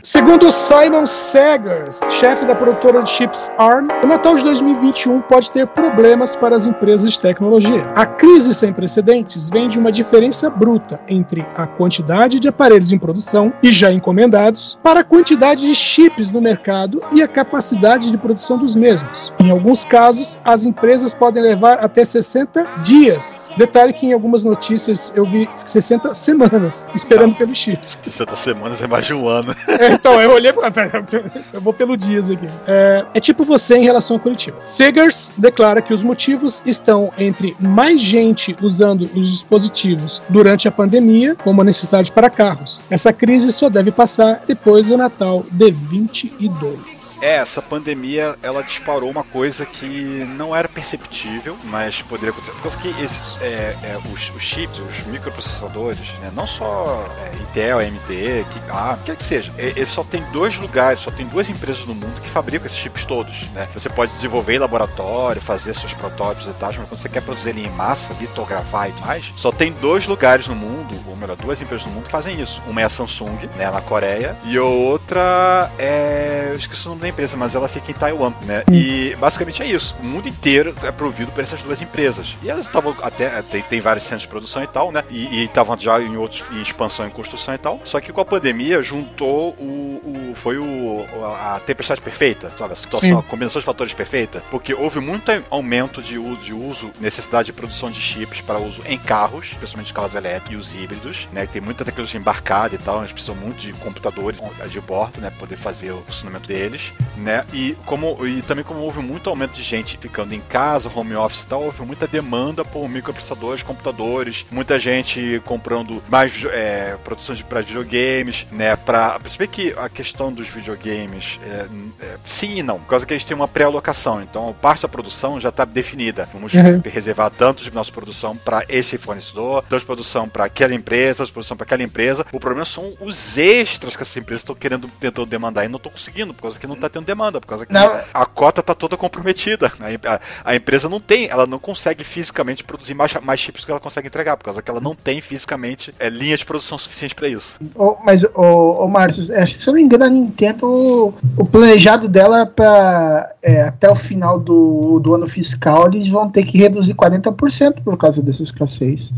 Segundo 0.06 0.52
Simon 0.52 1.06
Sagers, 1.06 2.02
chefe 2.10 2.44
da 2.44 2.54
produtora 2.54 3.02
de 3.04 3.10
chips 3.10 3.50
ARM, 3.58 3.88
o 4.04 4.08
Natal 4.08 4.36
de 4.36 4.44
2021 4.44 5.22
pode 5.22 5.50
ter 5.50 5.66
problemas 5.66 6.36
para 6.36 6.58
as 6.58 6.68
empresas 6.68 7.14
de 7.14 7.22
tecnologia. 7.22 7.90
A 7.96 8.06
crise 8.06 8.54
sem 8.54 8.74
precedentes 8.74 9.50
vem 9.50 9.70
de 9.70 9.80
uma 9.80 9.90
diferença 9.94 10.50
bruta 10.50 11.00
entre 11.08 11.48
a 11.56 11.66
quantidade 11.66 12.38
de 12.38 12.50
aparelhos 12.50 12.92
em 12.92 13.00
produção 13.00 13.54
e 13.64 13.72
já 13.72 13.94
encomendados 13.94 14.78
para 14.84 15.00
a 15.00 15.04
quantidade 15.06 15.62
de 15.62 15.74
chips 15.74 16.30
no 16.30 16.42
mercado 16.42 17.02
e 17.14 17.24
a 17.24 17.28
capacidade 17.28 18.12
de 18.12 18.18
produção 18.18 18.58
dos 18.58 18.76
mesmos. 18.76 19.32
Em 19.40 19.52
alguns 19.52 19.86
casos, 19.86 20.38
as 20.44 20.66
empresas 20.66 21.14
podem 21.14 21.42
levar 21.42 21.80
até 21.80 22.04
60 22.04 22.82
dias. 22.84 23.50
Detalhe 23.58 23.94
que 23.94 24.08
em 24.08 24.12
algumas 24.12 24.44
notícias 24.44 25.14
eu 25.16 25.24
vi 25.24 25.48
60 25.56 26.14
semanas 26.14 26.90
esperando 26.94 27.36
pelos 27.36 27.58
chips. 27.58 27.98
60 28.04 28.36
semanas 28.36 28.82
é 28.82 28.88
mais 28.88 29.06
de 29.06 29.14
um 29.14 29.30
ano. 29.30 29.56
É, 29.66 29.93
então, 29.94 30.22
eu 30.22 30.32
olhei 30.32 30.52
pra... 30.52 30.72
Eu 31.54 31.62
vou 31.62 31.74
pelo 31.74 31.96
dias 31.96 32.30
aqui. 32.30 32.48
É, 32.68 33.06
é 33.14 33.20
tipo 33.20 33.44
você 33.44 33.76
em 33.78 33.84
relação 33.84 34.18
a 34.18 34.20
Curitiba. 34.20 34.58
Segers 34.62 35.34
declara 35.38 35.82
que 35.82 35.94
os 35.94 36.04
motivos 36.04 36.62
estão 36.66 37.12
entre 37.18 37.56
mais 37.60 38.02
gente 38.02 38.56
usando 38.62 39.10
os 39.16 39.30
dispositivos 39.30 40.22
durante 40.30 40.68
a 40.68 40.72
pandemia, 40.72 41.36
como 41.36 41.62
a 41.62 41.64
necessidade 41.64 42.12
para 42.12 42.30
carros. 42.30 42.84
Essa 42.90 43.14
crise 43.14 43.52
só 43.52 43.70
deve 43.70 43.92
passar 43.92 44.42
depois 44.48 44.86
do 44.86 44.98
Natal 44.98 45.46
de 45.52 45.72
22. 45.72 47.24
É, 47.24 47.36
essa 47.38 47.62
pandemia 47.62 48.36
ela 48.42 48.62
disparou 48.62 49.10
uma 49.10 49.24
coisa 49.24 49.66
que 49.66 50.26
não 50.38 50.56
era 50.56 50.68
perceptível, 50.68 51.58
mas 51.66 52.02
poderia 52.02 52.32
acontecer. 52.32 52.52
Por 52.54 52.64
causa 52.64 52.78
que 52.78 52.90
esses, 53.02 53.42
é, 53.42 53.76
é, 53.84 54.00
os, 54.14 54.36
os 54.36 54.44
chips, 54.44 54.80
os 54.80 55.06
microprocessadores, 55.08 56.10
né, 56.20 56.32
não 56.36 56.48
só 56.48 57.08
é, 57.20 57.42
Intel, 57.42 57.80
AMD, 57.80 58.08
que, 58.08 58.62
ah, 58.70 58.98
o 59.00 59.04
que 59.04 59.12
é 59.12 59.16
que 59.16 59.24
seja, 59.24 59.52
ele 59.84 59.92
só 59.92 60.04
tem 60.04 60.24
dois 60.32 60.58
lugares, 60.58 61.02
só 61.02 61.12
tem 61.12 61.26
duas 61.28 61.50
empresas 61.50 61.86
no 61.86 61.94
mundo 61.94 62.22
que 62.22 62.30
fabricam 62.30 62.66
esses 62.66 62.78
chips 62.78 63.06
todos, 63.06 63.50
né? 63.52 63.68
Você 63.74 63.90
pode 63.90 64.12
desenvolver 64.14 64.56
em 64.56 64.60
laboratório, 64.60 65.42
fazer 65.42 65.76
seus 65.76 65.94
protótipos 65.94 66.48
e 66.48 66.54
tal, 66.54 66.74
mas 66.74 66.88
quando 66.88 67.00
você 67.00 67.10
quer 67.10 67.22
produzir 67.22 67.50
ele 67.50 67.66
em 67.66 67.72
massa, 67.72 68.14
litografar 68.20 68.90
e 68.90 68.92
tudo 68.94 69.06
mais, 69.06 69.34
só 69.38 69.52
tem 69.52 69.72
dois 69.74 70.08
lugares 70.08 70.48
no 70.48 70.56
mundo, 70.56 70.96
ou 71.08 71.16
melhor, 71.16 71.36
duas 71.36 71.62
empresas 71.62 71.86
no 71.86 71.94
mundo 71.94 72.06
que 72.06 72.12
fazem 72.12 72.42
isso. 72.42 72.62
Uma 72.68 72.82
é 72.82 72.84
a 72.86 72.90
Samsung, 72.90 73.48
né, 73.56 73.70
na 73.70 73.82
Coreia, 73.82 74.36
e 74.46 74.58
a 74.58 74.64
outra 74.64 75.70
é. 75.78 76.50
Eu 76.52 76.58
esqueci 76.58 76.86
o 76.86 76.90
nome 76.90 77.02
da 77.02 77.08
empresa, 77.08 77.36
mas 77.36 77.56
ela 77.56 77.68
fica 77.68 77.92
em 77.92 77.94
Taiwan, 77.94 78.34
né? 78.44 78.64
E 78.72 79.16
basicamente 79.20 79.62
é 79.64 79.66
isso. 79.66 79.96
O 80.00 80.06
mundo 80.06 80.28
inteiro 80.28 80.74
é 80.84 80.92
provido 80.92 81.32
por 81.32 81.42
essas 81.42 81.62
duas 81.62 81.82
empresas. 81.82 82.36
E 82.44 82.50
elas 82.50 82.68
estavam 82.68 82.96
até. 83.02 83.42
Tem, 83.42 83.62
tem 83.64 83.82
vários 83.82 84.04
centros 84.04 84.22
de 84.22 84.28
produção 84.28 84.64
e 84.64 84.68
tal, 84.68 84.92
né? 84.92 85.04
E 85.10 85.44
estavam 85.44 85.78
já 85.78 86.00
em 86.00 86.16
outros 86.16 86.44
em 86.52 86.62
expansão 86.62 87.08
em 87.08 87.10
construção 87.10 87.54
e 87.54 87.58
tal. 87.58 87.82
Só 87.86 88.00
que 88.00 88.12
com 88.14 88.22
a 88.22 88.26
pandemia 88.26 88.82
juntou 88.84 89.56
o. 89.60 89.73
o 89.74 90.36
foi 90.36 90.58
o. 90.58 91.06
a 91.40 91.60
tempestade 91.66 92.02
perfeita, 92.02 92.52
sabe? 92.58 92.74
A 92.74 92.76
situação, 92.76 93.20
a 93.20 93.24
combinação 93.24 93.60
de 93.60 93.66
fatores 93.66 93.94
perfeita. 93.94 94.44
Porque 94.52 94.74
houve 94.74 95.00
muito 95.00 95.32
aumento 95.50 96.02
de 96.02 96.18
uso, 96.18 96.42
de 96.42 96.54
uso, 96.54 96.92
necessidade 97.00 97.48
de 97.48 97.54
produção 97.54 97.90
de 97.90 98.00
chips 98.00 98.42
para 98.42 98.60
uso 98.60 98.82
em 98.86 98.98
carros, 98.98 99.48
especialmente 99.48 99.94
carros 99.94 100.16
elétricos 100.16 100.54
e 100.54 100.56
os 100.56 100.76
híbridos, 100.76 101.28
né? 101.32 101.46
Tem 101.46 101.62
muita 101.62 101.86
tecnologia 101.86 102.20
embarcada 102.20 102.76
e 102.76 102.78
tal, 102.78 103.00
eles 103.00 103.12
precisam 103.12 103.36
muito 103.36 103.58
de 103.58 103.74
computadores 103.74 104.42
de 104.70 104.82
bordo, 104.82 105.22
né? 105.22 105.32
Poder 105.40 105.58
fazer 105.58 105.92
o 105.92 106.02
funcionamento 106.02 106.48
deles, 106.48 106.82
né? 107.18 107.46
E 107.54 107.78
como 107.86 108.26
e 108.26 108.42
também 108.42 108.64
como 108.64 108.82
houve 108.82 109.00
muito 109.00 109.30
aumento 109.30 109.54
de 109.54 109.64
gente 109.64 109.98
ficando 109.98 110.34
em 110.34 110.42
casa, 110.42 110.92
home 110.94 111.16
office 111.16 111.42
e 111.42 111.46
tal, 111.46 111.64
houve 111.64 111.82
muita 111.84 112.08
demanda 112.08 112.66
por 112.66 112.88
microprocessadores, 112.90 113.64
computadores, 113.64 114.46
muita 114.52 114.78
gente 114.80 115.42
comprando 115.46 116.04
mais 116.10 116.34
é, 116.46 116.98
produção 117.04 117.36
para 117.48 117.62
videogames, 117.62 118.46
né? 118.52 118.76
Para 118.76 119.20
perceber 119.20 119.48
que 119.48 119.63
a 119.72 119.90
questão 119.90 120.32
dos 120.32 120.48
videogames 120.48 121.40
é, 121.44 121.68
é, 122.02 122.18
sim 122.24 122.58
e 122.58 122.64
não, 122.64 122.80
por 122.80 122.88
causa 122.88 123.06
que 123.06 123.14
eles 123.14 123.26
têm 123.26 123.36
uma 123.36 123.48
pré-alocação, 123.48 124.22
então 124.22 124.54
parte 124.62 124.82
da 124.82 124.88
produção 124.88 125.40
já 125.40 125.50
está 125.50 125.66
definida. 125.66 126.28
Vamos 126.34 126.54
uhum. 126.54 126.82
reservar 126.86 127.32
tanto 127.32 127.64
de 127.64 127.74
nossa 127.74 127.92
produção 127.92 128.36
para 128.36 128.64
esse 128.70 128.98
fornecedor, 128.98 129.64
tanto 129.70 129.82
de 129.82 129.86
produção 129.86 130.28
para 130.28 130.46
aquela 130.46 130.74
empresa, 130.74 131.20
tanto 131.20 131.28
de 131.28 131.34
produção 131.34 131.58
para 131.58 131.66
aquela 131.66 131.84
empresa. 131.84 132.26
O 132.32 132.40
problema 132.40 132.66
são 132.66 132.94
os 133.00 133.38
extras 133.38 133.96
que 133.96 134.04
essas 134.04 134.16
empresas 134.18 134.42
estão 134.42 134.56
querendo 134.56 134.88
tentando 135.00 135.26
demandar 135.26 135.66
e 135.66 135.68
não 135.68 135.78
estão 135.78 135.92
conseguindo, 135.92 136.34
por 136.34 136.44
causa 136.44 136.60
que 136.60 136.68
não 136.68 136.76
está 136.76 136.90
tendo 136.90 137.06
demanda, 137.06 137.40
por 137.40 137.48
causa 137.48 137.66
que 137.66 137.74
não. 137.74 138.02
a 138.14 138.26
cota 138.26 138.62
está 138.62 138.74
toda 138.74 138.98
comprometida. 138.98 139.72
A, 139.80 140.16
a, 140.16 140.52
a, 140.52 140.56
empresa 140.56 140.90
não 140.90 141.00
tem, 141.00 141.28
ela 141.28 141.46
não 141.46 141.60
consegue 141.60 142.04
fisicamente 142.04 142.64
produzir 142.64 142.94
mais, 142.94 143.14
mais 143.22 143.40
chips 143.40 143.66
que 143.66 143.72
ela 143.72 143.80
consegue 143.80 144.08
entregar, 144.08 144.38
por 144.38 144.44
causa 144.44 144.62
que 144.62 144.70
ela 144.70 144.80
não 144.80 144.96
tem 144.96 145.22
fisicamente 145.22 145.94
é, 146.00 146.10
linha 146.10 146.38
de 146.38 146.46
produção 146.46 146.78
suficiente 146.78 147.16
para 147.16 147.28
isso. 147.28 147.56
Oh, 147.76 147.98
mas, 148.04 148.24
ô 148.24 148.30
oh, 148.36 148.86
oh, 148.86 148.88
Márcio, 148.88 149.24
se 149.60 149.68
eu 149.68 149.74
não 149.74 149.80
me 149.80 149.86
engano, 149.86 150.06
a 150.06 150.10
Nintendo, 150.10 151.14
o 151.38 151.46
planejado 151.46 152.08
dela 152.08 152.46
para 152.46 153.34
é, 153.42 153.62
até 153.64 153.90
o 153.90 153.96
final 153.96 154.40
do, 154.40 155.00
do 155.00 155.14
ano 155.14 155.28
fiscal, 155.28 155.88
eles 155.88 156.08
vão 156.08 156.30
ter 156.30 156.46
que 156.46 156.58
reduzir 156.58 156.94
40% 156.94 157.82
por 157.84 157.98
causa 157.98 158.22
dessa 158.22 158.44
escassez. 158.44 159.12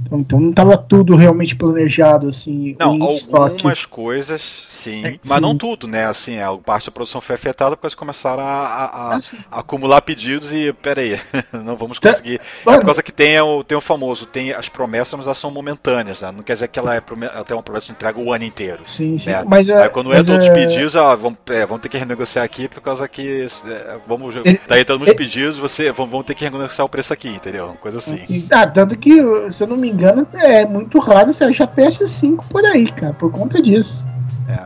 Então, 0.00 0.20
então 0.20 0.40
não 0.40 0.50
estava 0.50 0.76
tudo 0.76 1.16
realmente 1.16 1.54
planejado 1.54 2.28
assim. 2.28 2.76
Não, 2.78 2.92
algumas 2.92 3.16
estoque. 3.16 3.86
coisas 3.88 4.42
sim, 4.68 5.04
é, 5.04 5.18
mas 5.24 5.34
sim. 5.36 5.40
não 5.40 5.56
tudo, 5.56 5.86
né? 5.86 6.06
Assim, 6.06 6.38
a 6.38 6.56
parte 6.56 6.86
da 6.86 6.92
produção 6.92 7.20
foi 7.20 7.34
afetada 7.34 7.76
porque 7.76 7.86
eles 7.86 7.94
começaram 7.94 8.42
a, 8.42 8.46
a, 8.46 8.84
a, 8.84 9.16
ah, 9.16 9.20
a 9.50 9.60
acumular 9.60 10.00
pedidos 10.02 10.52
e 10.52 10.72
peraí, 10.72 11.20
não 11.52 11.76
vamos 11.76 11.98
tá, 11.98 12.10
conseguir. 12.10 12.40
É 12.66 12.76
por 12.76 12.84
causa 12.84 13.02
que 13.02 13.12
tem 13.12 13.38
o, 13.40 13.62
tem 13.62 13.76
o 13.76 13.80
famoso, 13.80 14.26
tem 14.26 14.52
as 14.52 14.68
promessas, 14.68 15.14
mas 15.14 15.26
elas 15.26 15.38
são 15.38 15.50
momentâneas, 15.50 16.20
né? 16.20 16.32
Não 16.32 16.42
quer 16.42 16.54
dizer 16.54 16.68
que 16.68 16.78
ela, 16.78 16.96
é, 16.96 17.02
ela 17.34 17.44
tem 17.44 17.56
uma 17.56 17.62
promessa 17.62 17.86
de 17.86 17.92
entrega 17.92 18.18
o 18.18 18.32
ano 18.32 18.44
inteiro. 18.44 18.82
Sim, 18.86 19.18
sim. 19.18 19.30
Né? 19.30 19.44
Mas, 19.46 19.67
é, 19.68 19.82
Aí 19.82 19.88
quando 19.88 20.14
entra 20.14 20.32
outros 20.32 20.50
pedidos, 20.50 20.94
ó, 20.94 21.16
vamos, 21.16 21.38
é, 21.48 21.66
vamos 21.66 21.82
ter 21.82 21.88
que 21.88 21.98
renegociar 21.98 22.44
aqui 22.44 22.68
por 22.68 22.80
causa 22.80 23.06
que 23.08 23.46
é, 23.66 23.98
vamos 24.06 24.34
daí 24.68 24.84
todos 24.84 25.08
os 25.08 25.14
pedidos, 25.14 25.58
você 25.58 25.92
vamos, 25.92 26.10
vamos 26.10 26.26
ter 26.26 26.34
que 26.34 26.44
renegociar 26.44 26.84
o 26.84 26.88
preço 26.88 27.12
aqui, 27.12 27.28
entendeu? 27.28 27.76
Coisa 27.80 27.98
assim. 27.98 28.46
Ah, 28.50 28.66
tanto 28.66 28.96
que 28.96 29.12
se 29.50 29.62
eu 29.62 29.68
não 29.68 29.76
me 29.76 29.88
engano, 29.88 30.26
é 30.34 30.64
muito 30.64 30.98
raro 30.98 31.32
você 31.32 31.44
achar 31.44 31.66
PS5 31.68 32.44
por 32.48 32.64
aí, 32.64 32.90
cara, 32.90 33.14
por 33.14 33.30
conta 33.30 33.60
disso. 33.60 34.04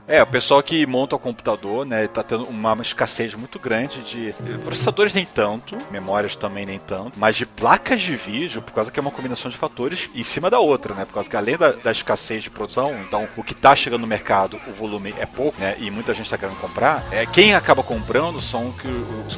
É. 0.08 0.18
é, 0.18 0.22
o 0.22 0.26
pessoal 0.26 0.62
que 0.62 0.86
monta 0.86 1.16
o 1.16 1.18
computador, 1.18 1.84
né, 1.84 2.06
tá 2.06 2.22
tendo 2.22 2.44
uma 2.44 2.76
escassez 2.80 3.34
muito 3.34 3.58
grande 3.58 4.00
de 4.02 4.34
processadores 4.64 5.12
nem 5.12 5.24
tanto, 5.24 5.76
memórias 5.90 6.36
também 6.36 6.64
nem 6.64 6.78
tanto, 6.78 7.18
mas 7.18 7.36
de 7.36 7.44
placas 7.44 8.00
de 8.00 8.14
vídeo, 8.14 8.62
por 8.62 8.72
causa 8.72 8.90
que 8.90 8.98
é 8.98 9.02
uma 9.02 9.10
combinação 9.10 9.50
de 9.50 9.56
fatores 9.56 10.08
em 10.14 10.22
cima 10.22 10.48
da 10.48 10.60
outra, 10.60 10.94
né? 10.94 11.04
Por 11.04 11.14
causa 11.14 11.28
que 11.28 11.36
além 11.36 11.56
da, 11.56 11.72
da 11.72 11.90
escassez 11.90 12.42
de 12.42 12.50
produção, 12.50 12.94
então 13.00 13.28
o 13.36 13.42
que 13.42 13.54
tá 13.54 13.74
chegando 13.74 14.02
no 14.02 14.06
mercado, 14.06 14.60
o 14.68 14.72
volume 14.72 15.14
é 15.18 15.26
pouco, 15.26 15.60
né? 15.60 15.76
E 15.78 15.90
muita 15.90 16.14
gente 16.14 16.30
tá 16.30 16.38
querendo 16.38 16.60
comprar, 16.60 17.02
é, 17.10 17.26
quem 17.26 17.54
acaba 17.54 17.82
comprando 17.82 18.40
são 18.40 18.72
que 18.72 18.88
os, 18.88 19.36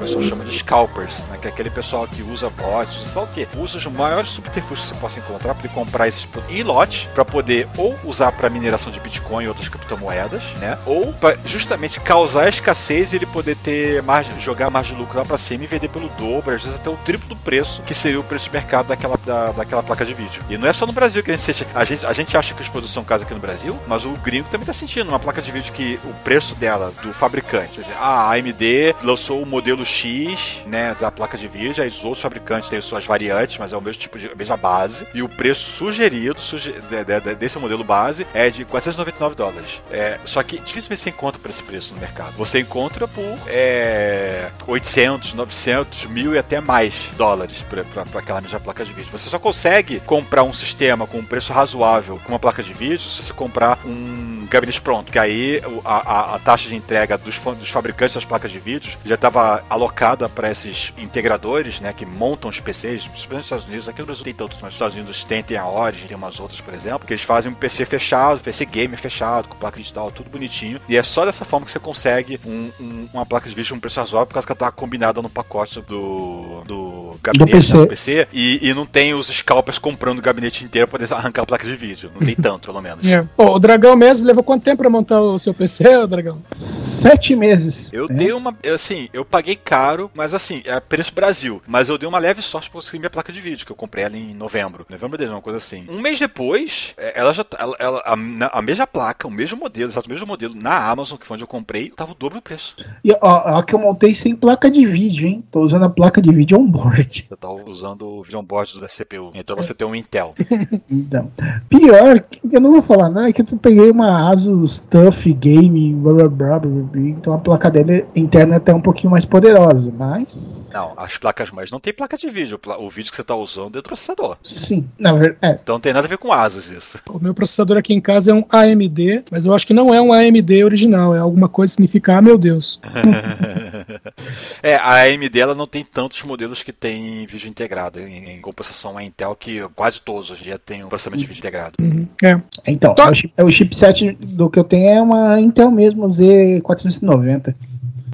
pessoal 0.01 0.23
chama 0.23 0.45
de 0.45 0.57
scalpers, 0.57 1.17
né? 1.29 1.37
Que 1.41 1.47
é 1.47 1.51
aquele 1.51 1.69
pessoal 1.69 2.07
que 2.07 2.21
usa 2.23 2.49
bots, 2.49 3.13
lá 3.15 3.23
o 3.23 3.27
que, 3.27 3.47
usa 3.55 3.77
os 3.77 3.85
maiores 3.85 4.31
subterfúgios 4.31 4.89
que 4.89 4.95
você 4.95 4.99
possa 4.99 5.19
encontrar 5.19 5.55
para 5.55 5.69
comprar 5.69 6.07
esses 6.07 6.27
em 6.49 6.63
lote, 6.63 7.07
para 7.13 7.23
poder 7.23 7.67
ou 7.77 7.95
usar 8.03 8.31
para 8.31 8.49
mineração 8.49 8.91
de 8.91 8.99
Bitcoin 8.99 9.45
e 9.45 9.47
outras 9.47 9.67
criptomoedas, 9.67 10.43
né? 10.59 10.77
Ou 10.85 11.13
para 11.13 11.37
justamente 11.45 11.99
causar 11.99 12.49
escassez 12.49 13.13
e 13.13 13.17
ele 13.17 13.25
poder 13.25 13.55
ter 13.57 14.01
margem, 14.01 14.39
jogar 14.41 14.69
margem 14.69 14.95
de 14.95 15.01
lucro 15.01 15.17
lá 15.17 15.25
para 15.25 15.37
cima 15.37 15.63
e 15.63 15.67
vender 15.67 15.89
pelo 15.89 16.09
dobro, 16.09 16.53
às 16.53 16.63
vezes 16.63 16.77
até 16.77 16.89
o 16.89 16.97
triplo 16.97 17.29
do 17.29 17.35
preço 17.35 17.81
que 17.83 17.93
seria 17.93 18.19
o 18.19 18.23
preço 18.23 18.45
de 18.45 18.51
mercado 18.51 18.87
daquela, 18.87 19.17
da, 19.17 19.51
daquela 19.51 19.83
placa 19.83 20.05
de 20.05 20.13
vídeo. 20.13 20.41
E 20.49 20.57
não 20.57 20.67
é 20.67 20.73
só 20.73 20.85
no 20.85 20.93
Brasil 20.93 21.23
que 21.23 21.31
a 21.31 21.37
gente. 21.37 21.67
A 21.73 21.83
gente, 21.83 22.05
a 22.05 22.13
gente 22.13 22.37
acha 22.37 22.53
que 22.53 22.61
os 22.61 22.69
produtos 22.69 22.93
são 22.93 23.05
aqui 23.11 23.33
no 23.33 23.39
Brasil, 23.39 23.77
mas 23.87 24.05
o 24.05 24.11
gringo 24.11 24.47
também 24.49 24.65
tá 24.65 24.73
sentindo 24.73 25.09
uma 25.09 25.19
placa 25.19 25.41
de 25.41 25.51
vídeo 25.51 25.73
que 25.73 25.99
o 26.05 26.13
preço 26.23 26.55
dela, 26.55 26.93
do 27.03 27.13
fabricante, 27.13 27.81
a 27.99 28.31
AMD 28.31 28.95
lançou 29.03 29.41
o 29.41 29.45
modelo 29.45 29.85
X, 29.91 30.61
né, 30.65 30.95
da 30.99 31.11
placa 31.11 31.37
de 31.37 31.47
vídeo, 31.47 31.83
aí 31.83 31.89
os 31.89 32.03
outros 32.03 32.21
fabricantes 32.21 32.69
têm 32.69 32.81
suas 32.81 33.05
variantes, 33.05 33.57
mas 33.57 33.73
é 33.73 33.77
o 33.77 33.81
mesmo 33.81 34.01
tipo 34.01 34.17
de 34.17 34.27
a 34.27 34.35
mesma 34.35 34.57
base, 34.57 35.05
e 35.13 35.21
o 35.21 35.29
preço 35.29 35.71
sugerido 35.71 36.39
suge, 36.39 36.71
de, 36.71 37.03
de, 37.03 37.35
desse 37.35 37.57
modelo 37.57 37.83
base 37.83 38.25
é 38.33 38.49
de 38.49 38.65
499 38.65 39.35
dólares. 39.35 39.81
É, 39.91 40.19
só 40.25 40.41
que 40.43 40.59
dificilmente 40.59 41.01
você 41.01 41.09
encontra 41.09 41.39
por 41.39 41.49
esse 41.49 41.61
preço 41.63 41.93
no 41.93 41.99
mercado. 41.99 42.31
Você 42.37 42.59
encontra 42.59 43.07
por 43.07 43.37
é, 43.47 44.49
800, 44.67 45.33
900, 45.33 46.05
mil 46.05 46.33
e 46.33 46.37
até 46.37 46.61
mais 46.61 46.93
dólares 47.17 47.63
para 47.69 48.19
aquela 48.19 48.41
mesma 48.41 48.59
placa 48.59 48.85
de 48.85 48.93
vídeo. 48.93 49.11
Você 49.11 49.29
só 49.29 49.39
consegue 49.39 49.99
comprar 50.01 50.43
um 50.43 50.53
sistema 50.53 51.05
com 51.05 51.17
um 51.17 51.25
preço 51.25 51.51
razoável 51.51 52.19
com 52.23 52.33
uma 52.33 52.39
placa 52.39 52.63
de 52.63 52.73
vídeo 52.73 52.99
se 52.99 53.23
você 53.23 53.33
comprar 53.33 53.79
um 53.85 54.47
gabinete 54.49 54.81
pronto, 54.81 55.11
que 55.11 55.19
aí 55.19 55.61
a, 55.85 55.95
a, 55.95 56.35
a 56.35 56.39
taxa 56.39 56.69
de 56.69 56.75
entrega 56.75 57.17
dos, 57.17 57.37
dos 57.37 57.69
fabricantes 57.69 58.15
das 58.15 58.25
placas 58.25 58.51
de 58.51 58.59
vídeo 58.59 58.97
já 59.05 59.15
estava 59.15 59.63
alocada 59.81 60.29
para 60.29 60.51
esses 60.51 60.93
integradores, 60.97 61.79
né, 61.79 61.91
que 61.91 62.05
montam 62.05 62.49
os 62.49 62.59
PCs, 62.59 63.05
principalmente 63.05 63.31
nos 63.33 63.45
Estados 63.45 63.65
Unidos. 63.65 63.89
Aqui 63.89 63.99
no 63.99 64.05
Brasil 64.05 64.23
tem 64.23 64.33
tantos, 64.33 64.57
mas 64.57 64.65
nos 64.65 64.73
Estados 64.75 64.95
Unidos 64.95 65.23
tem, 65.23 65.43
tem 65.43 65.57
a 65.57 65.67
Origin, 65.67 66.07
tem 66.07 66.15
umas 66.15 66.39
outras, 66.39 66.61
por 66.61 66.73
exemplo, 66.73 67.05
que 67.05 67.13
eles 67.13 67.23
fazem 67.23 67.51
um 67.51 67.55
PC 67.55 67.85
fechado, 67.85 68.41
PC 68.41 68.65
game 68.65 68.95
fechado, 68.95 69.47
com 69.47 69.57
placa 69.57 69.77
digital, 69.77 70.11
tudo 70.11 70.29
bonitinho. 70.29 70.79
E 70.87 70.95
é 70.95 71.03
só 71.03 71.25
dessa 71.25 71.43
forma 71.43 71.65
que 71.65 71.71
você 71.71 71.79
consegue 71.79 72.39
um, 72.45 72.69
um, 72.79 73.09
uma 73.13 73.25
placa 73.25 73.49
de 73.49 73.55
vídeo 73.55 73.71
com 73.71 73.77
um 73.77 73.79
preço 73.79 73.99
razoável, 73.99 74.27
por 74.27 74.33
causa 74.35 74.45
que 74.45 74.51
ela 74.51 74.59
tá 74.59 74.71
combinada 74.71 75.21
no 75.21 75.29
pacote 75.29 75.81
do, 75.81 76.61
do 76.65 77.15
gabinete 77.23 77.51
do 77.51 77.57
PC, 77.57 77.77
né, 77.77 77.81
do 77.81 77.87
PC 77.87 78.27
e, 78.31 78.69
e, 78.69 78.73
não 78.73 78.85
tem 78.85 79.13
os 79.13 79.27
scalpers 79.27 79.77
comprando 79.77 80.19
o 80.19 80.21
gabinete 80.21 80.63
inteiro 80.63 80.87
para 80.87 80.99
poder 80.99 81.13
arrancar 81.15 81.41
a 81.43 81.45
placa 81.45 81.65
de 81.65 81.75
vídeo. 81.75 82.11
Não 82.17 82.25
tem 82.25 82.35
tanto, 82.35 82.67
pelo 82.67 82.81
menos. 82.81 83.03
Yeah. 83.03 83.27
É. 83.37 83.41
o 83.41 83.59
Dragão 83.59 83.95
mesmo 83.95 84.27
levou 84.27 84.43
quanto 84.43 84.63
tempo 84.63 84.77
para 84.77 84.89
montar 84.89 85.21
o 85.21 85.39
seu 85.39 85.53
PC, 85.53 86.07
Dragão? 86.07 86.41
Sete 86.51 87.35
meses. 87.35 87.91
Eu 87.91 88.05
é. 88.05 88.13
dei 88.13 88.31
uma. 88.31 88.55
Assim, 88.73 89.09
eu 89.13 89.25
paguei 89.25 89.55
caro, 89.71 90.11
mas 90.13 90.33
assim, 90.33 90.61
é 90.65 90.81
preço 90.81 91.15
Brasil. 91.15 91.61
Mas 91.65 91.87
eu 91.87 91.97
dei 91.97 92.07
uma 92.07 92.19
leve 92.19 92.41
sorte 92.41 92.69
pra 92.69 92.81
conseguir 92.81 92.99
minha 92.99 93.09
placa 93.09 93.31
de 93.31 93.39
vídeo, 93.39 93.65
que 93.65 93.71
eu 93.71 93.75
comprei 93.75 94.03
ela 94.03 94.17
em 94.17 94.33
novembro. 94.33 94.85
Novembro 94.89 95.17
de 95.17 95.23
uma 95.23 95.39
coisa 95.39 95.59
assim. 95.59 95.85
Um 95.89 96.01
mês 96.01 96.19
depois, 96.19 96.93
é, 96.97 97.17
ela 97.17 97.33
já. 97.33 97.45
Ela, 97.57 97.75
ela 97.79 98.01
a, 98.03 98.59
a, 98.59 98.61
mesma 98.61 98.85
placa, 98.85 99.29
o 99.29 99.31
mesmo 99.31 99.57
modelo, 99.57 99.89
exato, 99.89 100.09
o 100.09 100.11
mesmo 100.11 100.27
modelo, 100.27 100.53
na 100.53 100.89
Amazon, 100.89 101.17
que 101.17 101.25
foi 101.25 101.35
onde 101.35 101.45
eu 101.45 101.47
comprei, 101.47 101.89
tava 101.89 102.11
o 102.11 102.15
dobro 102.15 102.39
do 102.39 102.41
preço. 102.41 102.75
E 103.01 103.13
ó, 103.13 103.17
ó, 103.21 103.61
que 103.61 103.73
eu 103.73 103.79
montei 103.79 104.13
sem 104.13 104.35
placa 104.35 104.69
de 104.69 104.85
vídeo, 104.85 105.25
hein? 105.25 105.41
Tô 105.49 105.61
usando 105.61 105.85
a 105.85 105.89
placa 105.89 106.21
de 106.21 106.33
vídeo 106.33 106.59
on-board. 106.59 107.27
Eu 107.29 107.37
tava 107.37 107.53
usando 107.65 108.05
o 108.05 108.23
vídeo 108.23 108.39
on-board 108.39 108.77
da 108.77 108.87
CPU. 108.87 109.31
Então 109.33 109.55
você 109.55 109.73
tem 109.73 109.87
um 109.87 109.95
Intel. 109.95 110.35
então. 110.91 111.31
Pior, 111.69 112.21
eu 112.51 112.59
não 112.59 112.73
vou 112.73 112.81
falar 112.81 113.09
nada, 113.09 113.29
é 113.29 113.33
que 113.33 113.41
eu 113.41 113.45
peguei 113.57 113.89
uma 113.89 114.29
Asus 114.29 114.81
TUF 114.81 115.31
Game, 115.33 115.93
blá, 115.93 116.13
blá, 116.13 116.27
blá, 116.27 116.59
blá, 116.59 117.01
então 117.01 117.33
a 117.33 117.39
placa 117.39 117.71
dele 117.71 118.05
interna 118.13 118.55
é 118.55 118.57
até 118.57 118.73
um 118.73 118.81
pouquinho 118.81 119.11
mais 119.11 119.23
poderosa, 119.23 119.60
mas 119.93 120.69
Não, 120.73 120.93
as 120.97 121.17
placas 121.17 121.51
mães 121.51 121.69
não 121.71 121.79
tem 121.79 121.93
placa 121.93 122.17
de 122.17 122.29
vídeo. 122.29 122.59
O 122.79 122.89
vídeo 122.89 123.09
que 123.11 123.15
você 123.17 123.23
tá 123.23 123.35
usando 123.35 123.77
é 123.77 123.81
do 123.81 123.83
processador. 123.83 124.37
Sim, 124.43 124.87
na 124.97 125.13
verdade. 125.13 125.37
É. 125.41 125.59
Então 125.61 125.75
não 125.75 125.79
tem 125.79 125.93
nada 125.93 126.07
a 126.07 126.09
ver 126.09 126.17
com 126.17 126.31
asas 126.31 126.69
isso. 126.69 126.97
O 127.09 127.19
meu 127.19 127.33
processador 127.33 127.77
aqui 127.77 127.93
em 127.93 128.01
casa 128.01 128.31
é 128.31 128.33
um 128.33 128.45
AMD, 128.49 129.23
mas 129.31 129.45
eu 129.45 129.53
acho 129.53 129.65
que 129.67 129.73
não 129.73 129.93
é 129.93 130.01
um 130.01 130.13
AMD 130.13 130.63
original, 130.63 131.15
é 131.15 131.19
alguma 131.19 131.47
coisa 131.49 131.71
que 131.71 131.75
significa, 131.75 132.17
ah, 132.17 132.21
meu 132.21 132.37
Deus. 132.37 132.79
é, 134.63 134.75
a 134.75 135.03
AMD 135.03 135.39
ela 135.39 135.55
não 135.55 135.67
tem 135.67 135.83
tantos 135.83 136.21
modelos 136.23 136.63
que 136.63 136.71
tem 136.71 137.25
vídeo 137.25 137.49
integrado. 137.49 137.99
Em, 137.99 138.31
em 138.31 138.41
compensação, 138.41 138.97
a 138.97 139.03
Intel, 139.03 139.35
que 139.35 139.61
quase 139.75 139.99
todos 140.01 140.29
hoje 140.29 140.43
dia 140.43 140.57
tem 140.59 140.83
um 140.83 140.87
processamento 140.89 141.21
de 141.21 141.27
vídeo 141.27 141.39
integrado. 141.39 141.75
Uhum. 141.81 142.07
É. 142.23 142.39
Então, 142.67 142.93
Tá. 142.95 143.07
é 143.07 143.11
o, 143.11 143.15
chip- 143.15 143.33
é 143.37 143.43
o 143.43 143.51
chipset 143.51 144.11
do 144.13 144.49
que 144.49 144.59
eu 144.59 144.63
tenho 144.63 144.89
é 144.89 145.01
uma 145.01 145.39
Intel 145.39 145.71
mesmo, 145.71 146.07
Z490. 146.07 147.55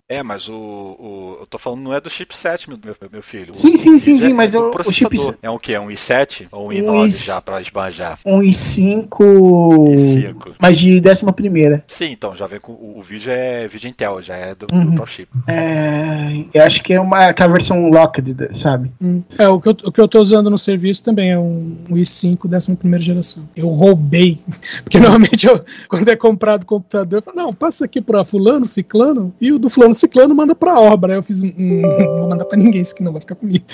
É, 0.09 0.23
mas 0.23 0.47
o, 0.47 0.53
o- 0.53 1.37
Eu 1.41 1.45
tô 1.45 1.57
falando, 1.57 1.81
não 1.81 1.93
é 1.93 1.99
do 1.99 2.09
chipset, 2.09 2.67
meu, 2.69 2.79
meu, 3.11 3.21
filho. 3.21 3.53
Sim, 3.53 3.75
O- 3.75 3.77
sim, 3.77 3.95
o 3.95 3.99
sim, 3.99 4.17
sim, 4.19 4.31
é 4.31 4.33
mas 4.33 4.53
do 4.53 4.59
o- 4.59 4.71
o 4.87 4.91
chipset- 4.93 5.37
É 5.41 5.49
um 5.49 5.57
que? 5.59 5.77
Um 5.77 5.87
i7 5.91 6.47
ou 6.51 6.67
um 6.67 6.69
Um 6.69 6.71
i9 6.71 7.07
i- 7.07 7.09
já 7.11 7.41
pra 7.41 7.59
esbanjar? 7.61 8.17
Um 8.25 8.39
i5, 8.41 9.07
i5. 9.09 10.55
mas 10.61 10.77
de 10.77 11.01
décima 11.01 11.33
primeira. 11.33 11.83
Sim, 11.87 12.11
então 12.11 12.33
já 12.35 12.47
vem 12.47 12.57
com. 12.59 12.71
O, 12.71 12.99
o 12.99 13.01
vídeo 13.03 13.29
é 13.31 13.67
vídeo 13.67 13.89
Intel, 13.89 14.21
já 14.21 14.35
é 14.35 14.55
do, 14.55 14.65
Uhum. 14.73 14.91
do 14.95 15.05
chip. 15.05 15.29
É, 15.47 16.45
eu 16.53 16.63
acho 16.63 16.81
que 16.83 16.93
é 16.93 17.01
uma 17.01 17.33
que 17.33 17.41
é 17.41 17.45
a 17.45 17.49
versão 17.49 17.89
locked, 17.89 18.33
sabe? 18.57 18.89
Hum. 19.01 19.21
É, 19.37 19.47
o 19.49 19.59
que, 19.59 19.67
eu, 19.69 19.77
o 19.85 19.91
que 19.91 19.99
eu 19.99 20.07
tô 20.07 20.21
usando 20.21 20.49
no 20.49 20.57
serviço 20.57 21.03
também 21.03 21.31
é 21.31 21.39
um, 21.39 21.77
um 21.89 21.95
i5 21.95 22.47
décima 22.47 22.77
primeira 22.77 23.03
geração. 23.03 23.43
Eu 23.55 23.67
roubei. 23.67 24.39
Porque 24.85 24.99
normalmente 24.99 25.45
eu, 25.47 25.63
quando 25.89 26.07
é 26.07 26.15
comprado 26.15 26.65
computador, 26.65 27.19
eu 27.19 27.23
falo, 27.23 27.35
não, 27.37 27.53
passa 27.53 27.83
aqui 27.85 27.99
pra 28.01 28.23
fulano, 28.23 28.65
ciclano, 28.65 29.33
e 29.41 29.51
o 29.51 29.59
do 29.59 29.69
fulano 29.69 29.96
ciclano 29.97 30.35
manda 30.35 30.55
pra 30.55 30.79
obra. 30.79 31.13
Eu 31.13 31.23
fiz 31.23 31.41
um. 31.41 31.47
um 31.47 31.81
não 31.81 32.17
vou 32.19 32.29
mandar 32.29 32.45
pra 32.45 32.57
ninguém, 32.57 32.81
isso 32.81 32.93
aqui 32.93 33.03
não 33.03 33.11
vai 33.11 33.21
ficar 33.21 33.35
comigo. 33.35 33.65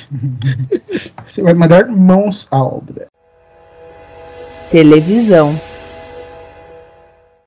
Você 1.30 1.42
vai 1.42 1.54
mandar 1.54 1.88
mãos 1.88 2.48
à 2.52 2.64
obra. 2.64 3.08
televisão, 4.72 5.60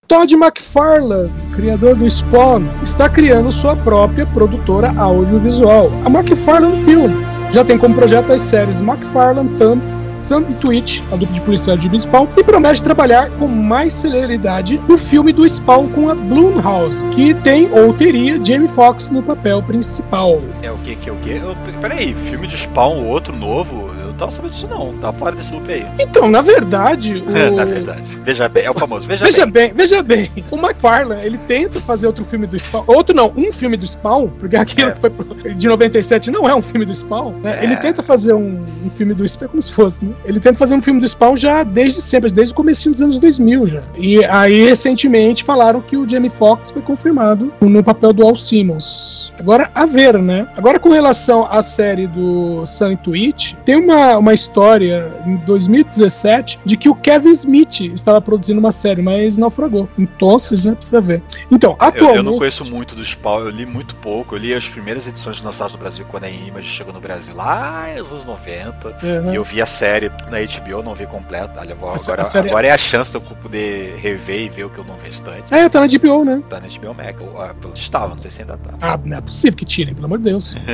Todd 0.08 0.32
McFarlane, 0.36 1.32
criador 1.52 1.96
do 1.96 2.08
Spawn, 2.08 2.62
está 2.80 3.08
criando 3.08 3.50
sua 3.50 3.74
própria 3.74 4.24
produtora 4.24 4.94
audiovisual, 4.96 5.90
a 6.04 6.08
McFarlane 6.08 6.80
Films. 6.84 7.44
Já 7.50 7.64
tem 7.64 7.76
como 7.76 7.96
projeto 7.96 8.32
as 8.32 8.40
séries 8.40 8.80
McFarlane 8.80 9.48
Thumbs, 9.56 10.06
Sun 10.14 10.42
e 10.48 10.54
Twitch, 10.54 11.00
a 11.10 11.16
dupla 11.16 11.34
de 11.34 11.40
policiais 11.40 11.82
de 11.82 11.98
Spawn, 11.98 12.28
e 12.36 12.44
promete 12.44 12.84
trabalhar 12.84 13.30
com 13.32 13.48
mais 13.48 13.92
celeridade 13.94 14.80
no 14.86 14.96
filme 14.96 15.32
do 15.32 15.48
Spawn 15.48 15.88
com 15.88 16.08
a 16.08 16.14
Blumhouse, 16.14 17.04
que 17.06 17.34
tem 17.34 17.68
ou 17.72 17.92
teria 17.92 18.38
Jamie 18.44 18.68
Foxx 18.68 19.10
no 19.10 19.24
papel 19.24 19.60
principal. 19.64 20.40
É 20.62 20.70
o 20.70 20.76
que 20.78 20.94
que 20.94 21.10
é 21.10 21.12
o 21.12 21.16
que? 21.16 21.40
Peraí, 21.80 22.14
filme 22.30 22.46
de 22.46 22.56
Spawn, 22.56 23.08
outro 23.08 23.34
novo? 23.34 23.85
Não 24.16 24.20
tava 24.20 24.30
sabendo 24.30 24.52
disso 24.52 24.66
não. 24.68 24.94
Tá 24.98 25.12
fora 25.12 25.36
desse 25.36 25.52
loop 25.52 25.70
aí. 25.70 25.84
Então, 26.00 26.26
na 26.28 26.40
verdade, 26.40 27.16
o... 27.26 27.30
Na 27.54 27.64
verdade. 27.66 28.02
Veja 28.24 28.48
bem, 28.48 28.64
é 28.64 28.70
o 28.70 28.74
famoso. 28.74 29.06
Veja, 29.06 29.24
Veja 29.24 29.44
bem. 29.46 29.66
bem, 29.68 29.74
veja 29.74 30.02
bem. 30.02 30.30
O 30.50 30.56
McFarlane, 30.56 31.22
ele 31.24 31.36
tenta 31.38 31.80
fazer 31.80 32.06
outro 32.06 32.24
filme 32.24 32.46
do 32.46 32.58
Spawn. 32.58 32.84
Outro 32.86 33.14
não, 33.14 33.32
um 33.36 33.52
filme 33.52 33.76
do 33.76 33.86
Spawn, 33.86 34.28
porque 34.38 34.56
aquilo 34.56 34.88
É. 34.88 34.92
que 34.92 35.00
foi 35.00 35.10
de 35.54 35.66
97 35.68 36.30
não 36.30 36.48
é 36.48 36.54
um 36.54 36.62
filme 36.62 36.86
do 36.86 36.94
Spawn. 36.94 37.32
né? 37.42 37.58
É. 37.60 37.64
Ele 37.64 37.76
tenta 37.76 38.02
fazer 38.02 38.32
um, 38.32 38.64
um 38.84 38.90
filme 38.90 39.12
do 39.12 39.26
Spawn, 39.26 39.48
como 39.48 39.60
se 39.62 39.72
fosse, 39.72 40.04
né? 40.04 40.12
Ele 40.24 40.40
tenta 40.40 40.58
fazer 40.58 40.74
um 40.74 40.80
filme 40.82 40.98
do 41.00 41.06
Spawn 41.06 41.36
já 41.36 41.62
desde 41.62 42.00
sempre, 42.00 42.30
desde 42.32 42.52
o 42.52 42.56
começo 42.56 42.90
dos 42.90 43.02
anos 43.02 43.18
2000 43.18 43.66
já. 43.66 43.82
E 43.98 44.24
aí, 44.24 44.64
recentemente, 44.66 45.44
falaram 45.44 45.80
que 45.82 45.96
o 45.96 46.08
Jamie 46.08 46.30
Foxx 46.30 46.70
foi 46.70 46.80
confirmado 46.82 47.52
no 47.60 47.82
papel 47.84 48.12
do 48.14 48.24
Al 48.26 48.34
Simmons. 48.36 49.32
Agora, 49.38 49.70
a 49.74 49.84
ver, 49.84 50.18
né? 50.18 50.46
Agora, 50.56 50.78
com 50.78 50.88
relação 50.90 51.46
à 51.50 51.62
série 51.62 52.06
do 52.06 52.64
Sun 52.64 52.92
e 52.92 52.96
Twitch, 52.96 53.54
tem 53.64 53.76
uma, 53.76 54.05
uma 54.18 54.32
história 54.34 55.12
em 55.26 55.36
2017 55.36 56.60
de 56.64 56.76
que 56.76 56.88
o 56.88 56.94
Kevin 56.94 57.30
Smith 57.30 57.80
estava 57.80 58.20
produzindo 58.20 58.60
uma 58.60 58.72
série, 58.72 59.02
mas 59.02 59.36
naufragou. 59.36 59.88
Então, 59.98 60.36
né? 60.64 60.74
Precisa 60.74 61.00
ver. 61.00 61.22
Então, 61.50 61.72
Eu, 61.80 61.86
atualmente. 61.86 62.16
eu 62.16 62.22
não 62.22 62.38
conheço 62.38 62.64
muito 62.70 62.94
do 62.94 63.04
Spawn, 63.04 63.40
eu 63.40 63.50
li 63.50 63.64
muito 63.66 63.94
pouco. 63.96 64.34
Eu 64.34 64.38
li 64.38 64.52
as 64.54 64.68
primeiras 64.68 65.06
edições 65.06 65.40
lançadas 65.42 65.72
no 65.72 65.78
Brasil 65.78 66.04
quando 66.08 66.24
a 66.24 66.30
Image 66.30 66.68
chegou 66.68 66.92
no 66.92 67.00
Brasil 67.00 67.34
lá 67.34 67.86
nos 67.96 68.10
anos 68.12 68.24
90. 68.24 68.88
Uhum. 69.02 69.32
E 69.32 69.36
eu 69.36 69.44
vi 69.44 69.60
a 69.62 69.66
série 69.66 70.08
na 70.30 70.38
HBO, 70.40 70.82
não 70.82 70.94
vi 70.94 71.06
completa. 71.06 71.52
Olha, 71.58 71.74
vou- 71.74 71.88
agora, 71.90 72.24
série- 72.24 72.48
agora 72.50 72.66
é 72.66 72.70
a 72.72 72.78
chance 72.78 73.10
de 73.10 73.16
eu 73.16 73.20
poder 73.20 73.96
rever 73.96 74.40
e 74.42 74.48
ver 74.48 74.64
o 74.64 74.70
que 74.70 74.78
eu 74.78 74.84
não 74.84 74.94
vi 74.96 75.08
restante. 75.08 75.52
É, 75.54 75.68
tá 75.68 75.80
na 75.80 75.86
DPO, 75.86 76.24
né? 76.24 76.42
Tá 76.48 76.60
na 76.60 76.66
HBO. 76.66 76.94
Ou, 77.32 77.40
ah, 77.40 77.54
Estava, 77.74 78.14
não 78.14 78.22
sei 78.22 78.30
se 78.30 78.40
ainda 78.42 78.56
tá. 78.58 78.74
Ah, 78.80 78.98
não 79.04 79.16
é 79.16 79.20
possível 79.20 79.56
que 79.56 79.64
tirem, 79.64 79.94
pelo 79.94 80.06
amor 80.06 80.18
de 80.18 80.24
Deus. 80.24 80.54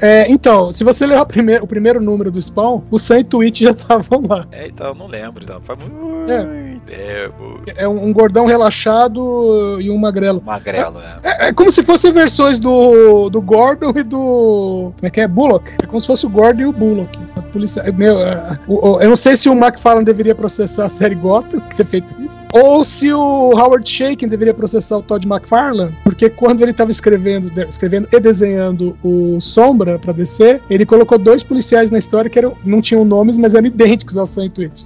É, 0.00 0.30
então, 0.30 0.70
se 0.72 0.82
você 0.84 1.04
ler 1.06 1.18
o 1.20 1.26
primeiro, 1.26 1.64
o 1.64 1.66
primeiro 1.66 2.00
número 2.00 2.30
do 2.30 2.39
Spawn, 2.40 2.82
o 2.90 2.98
Sam 2.98 3.20
e 3.20 3.24
Twitch 3.24 3.60
já 3.60 3.70
estavam 3.72 4.22
lá. 4.28 4.46
é, 4.52 4.68
então, 4.68 4.88
eu 4.88 4.94
não 4.94 5.06
lembro. 5.06 5.42
Então, 5.42 5.60
foi 5.60 5.76
muito 5.76 5.94
É. 6.88 7.28
tempo. 7.28 7.60
É 7.76 7.88
um, 7.88 8.12
gordão 8.12 8.46
relaxado 8.46 9.80
e 9.80 9.90
um 9.90 9.98
magrelo. 9.98 10.42
Magrelo, 10.44 10.98
é. 11.00 11.18
É, 11.22 11.48
é 11.48 11.52
como 11.52 11.70
se 11.70 11.82
fossem 11.82 12.12
versões 12.12 12.58
do, 12.58 13.28
do 13.30 13.40
Gordon 13.40 13.92
e 13.96 14.02
do. 14.02 14.92
Como 14.96 15.06
é 15.06 15.10
que 15.10 15.20
é? 15.20 15.28
Bullock. 15.28 15.70
É 15.82 15.86
como 15.86 16.00
se 16.00 16.06
fosse 16.06 16.26
o 16.26 16.28
Gordon 16.28 16.62
e 16.62 16.66
o 16.66 16.72
Bullock. 16.72 17.18
A 17.36 17.42
polícia, 17.42 17.80
é, 17.80 17.92
meu, 17.92 18.20
é, 18.20 18.58
eu 18.68 19.08
não 19.08 19.16
sei 19.16 19.34
se 19.34 19.48
o 19.48 19.52
McFarlane 19.52 20.04
deveria 20.04 20.34
processar 20.34 20.84
a 20.84 20.88
série 20.88 21.14
Gotham, 21.14 21.60
que 21.68 21.76
ter 21.76 21.86
feito 21.86 22.14
isso, 22.22 22.46
ou 22.52 22.84
se 22.84 23.12
o 23.12 23.50
Howard 23.52 23.88
Shaken 23.88 24.28
deveria 24.28 24.54
processar 24.54 24.98
o 24.98 25.02
Todd 25.02 25.26
McFarlane, 25.26 25.94
porque 26.04 26.30
quando 26.30 26.62
ele 26.62 26.70
estava 26.70 26.90
escrevendo, 26.90 27.50
escrevendo 27.62 28.08
e 28.12 28.20
desenhando 28.20 28.96
o 29.02 29.40
Sombra 29.40 29.98
pra 29.98 30.12
DC, 30.12 30.60
ele 30.70 30.86
colocou 30.86 31.18
dois 31.18 31.42
policiais 31.42 31.90
na 31.90 31.98
história 31.98 32.30
que 32.30 32.38
eram, 32.38 32.56
não 32.64 32.80
tinham 32.80 33.04
nomes, 33.04 33.36
mas 33.36 33.54
eram 33.54 33.66
idênticos 33.66 34.16
ao 34.16 34.26
Sam 34.26 34.46
e 34.46 34.50
Twitch. 34.50 34.84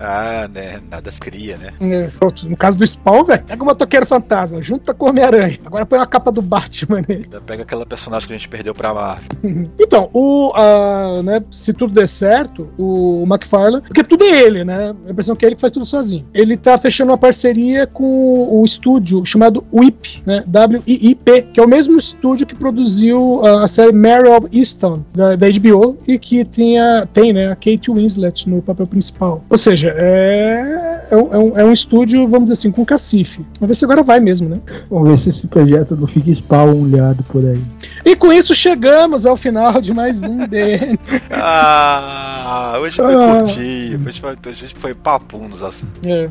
Ah, 0.00 0.48
né? 0.52 0.80
Nada 0.90 1.12
se 1.12 1.20
cria, 1.20 1.58
né? 1.58 1.72
É, 1.80 2.08
pronto, 2.08 2.48
no 2.48 2.56
caso 2.56 2.78
do 2.78 2.86
Spawn, 2.86 3.24
velho, 3.24 3.44
pega 3.44 3.62
o 3.62 3.66
motoqueiro 3.66 4.06
fantasma, 4.06 4.62
junta 4.62 4.94
com 4.94 5.06
o 5.06 5.08
Homem-Aranha. 5.10 5.58
Agora 5.64 5.84
põe 5.84 5.98
a 5.98 6.06
capa 6.06 6.32
do 6.32 6.40
Batman 6.40 7.02
nele. 7.06 7.24
Ainda 7.24 7.40
Pega 7.40 7.62
aquela 7.62 7.84
personagem 7.84 8.26
que 8.26 8.34
a 8.34 8.36
gente 8.38 8.48
perdeu 8.48 8.74
pra 8.74 8.94
Marvel. 8.94 9.28
Então, 9.80 10.08
o, 10.12 10.52
ah, 10.54 11.20
né, 11.22 11.42
se 11.50 11.72
tudo 11.72 11.92
der 11.92 12.06
certo, 12.06 12.68
o 12.78 13.24
McFarlane, 13.26 13.82
porque 13.82 14.04
tudo 14.04 14.24
é 14.24 14.42
ele, 14.42 14.64
né? 14.64 14.94
A 15.06 15.10
impressão 15.10 15.34
que 15.34 15.44
é 15.44 15.48
ele 15.48 15.56
que 15.56 15.60
faz 15.60 15.72
tudo 15.72 15.84
sozinho. 15.84 16.26
Ele 16.32 16.56
tá 16.56 16.78
fechando 16.78 17.10
uma 17.10 17.18
parceria 17.18 17.86
com 17.86 18.48
o 18.50 18.64
estúdio 18.64 19.24
chamado 19.24 19.64
WIP, 19.72 20.22
né? 20.24 20.44
W-I-I-P, 20.46 21.42
que 21.52 21.60
é 21.60 21.62
o 21.62 21.68
mesmo 21.68 21.98
estúdio 21.98 22.46
que 22.46 22.54
produziu 22.54 23.44
a 23.44 23.66
série 23.66 23.92
Mary 23.92 24.28
of 24.28 24.46
Easton, 24.56 25.04
da, 25.12 25.34
da 25.34 25.46
HBO, 25.50 25.98
e 26.06 26.18
que 26.18 26.44
tinha, 26.44 27.08
tem, 27.12 27.32
né, 27.32 27.50
a 27.50 27.56
Kate 27.56 27.90
Winslet 27.90 28.48
no 28.48 28.62
papel 28.62 28.86
principal. 28.86 29.44
Ou 29.48 29.58
seja, 29.58 29.89
é, 29.96 30.99
é, 31.10 31.16
um, 31.16 31.34
é 31.34 31.38
um- 31.38 31.58
é 31.58 31.64
um 31.64 31.72
estúdio, 31.72 32.22
vamos 32.28 32.44
dizer 32.50 32.54
assim, 32.54 32.70
com 32.70 32.84
cacife. 32.84 33.44
Vamos 33.58 33.68
ver 33.68 33.74
se 33.74 33.84
agora 33.84 34.02
vai 34.02 34.20
mesmo, 34.20 34.48
né? 34.48 34.60
Vamos 34.90 35.08
ver 35.10 35.18
se 35.18 35.28
esse 35.30 35.46
projeto 35.46 35.96
não 35.96 36.06
fica 36.06 36.30
spawnado 36.30 37.22
por 37.24 37.44
aí. 37.44 37.62
E 38.04 38.14
com 38.16 38.32
isso 38.32 38.54
chegamos 38.54 39.26
ao 39.26 39.36
final 39.36 39.80
de 39.80 39.92
mais 39.92 40.22
um 40.24 40.46
DN. 40.46 40.98
Ah, 41.62 42.78
hoje 42.80 42.96
foi 42.96 43.14
Ah. 43.14 43.42
curtinho. 43.44 44.00
Hoje 44.08 44.20
foi, 44.20 44.36
hoje 44.48 44.74
foi 44.80 44.94
papum 44.94 45.48
nos 45.48 45.62
assuntos. 45.62 46.00
É, 46.06 46.28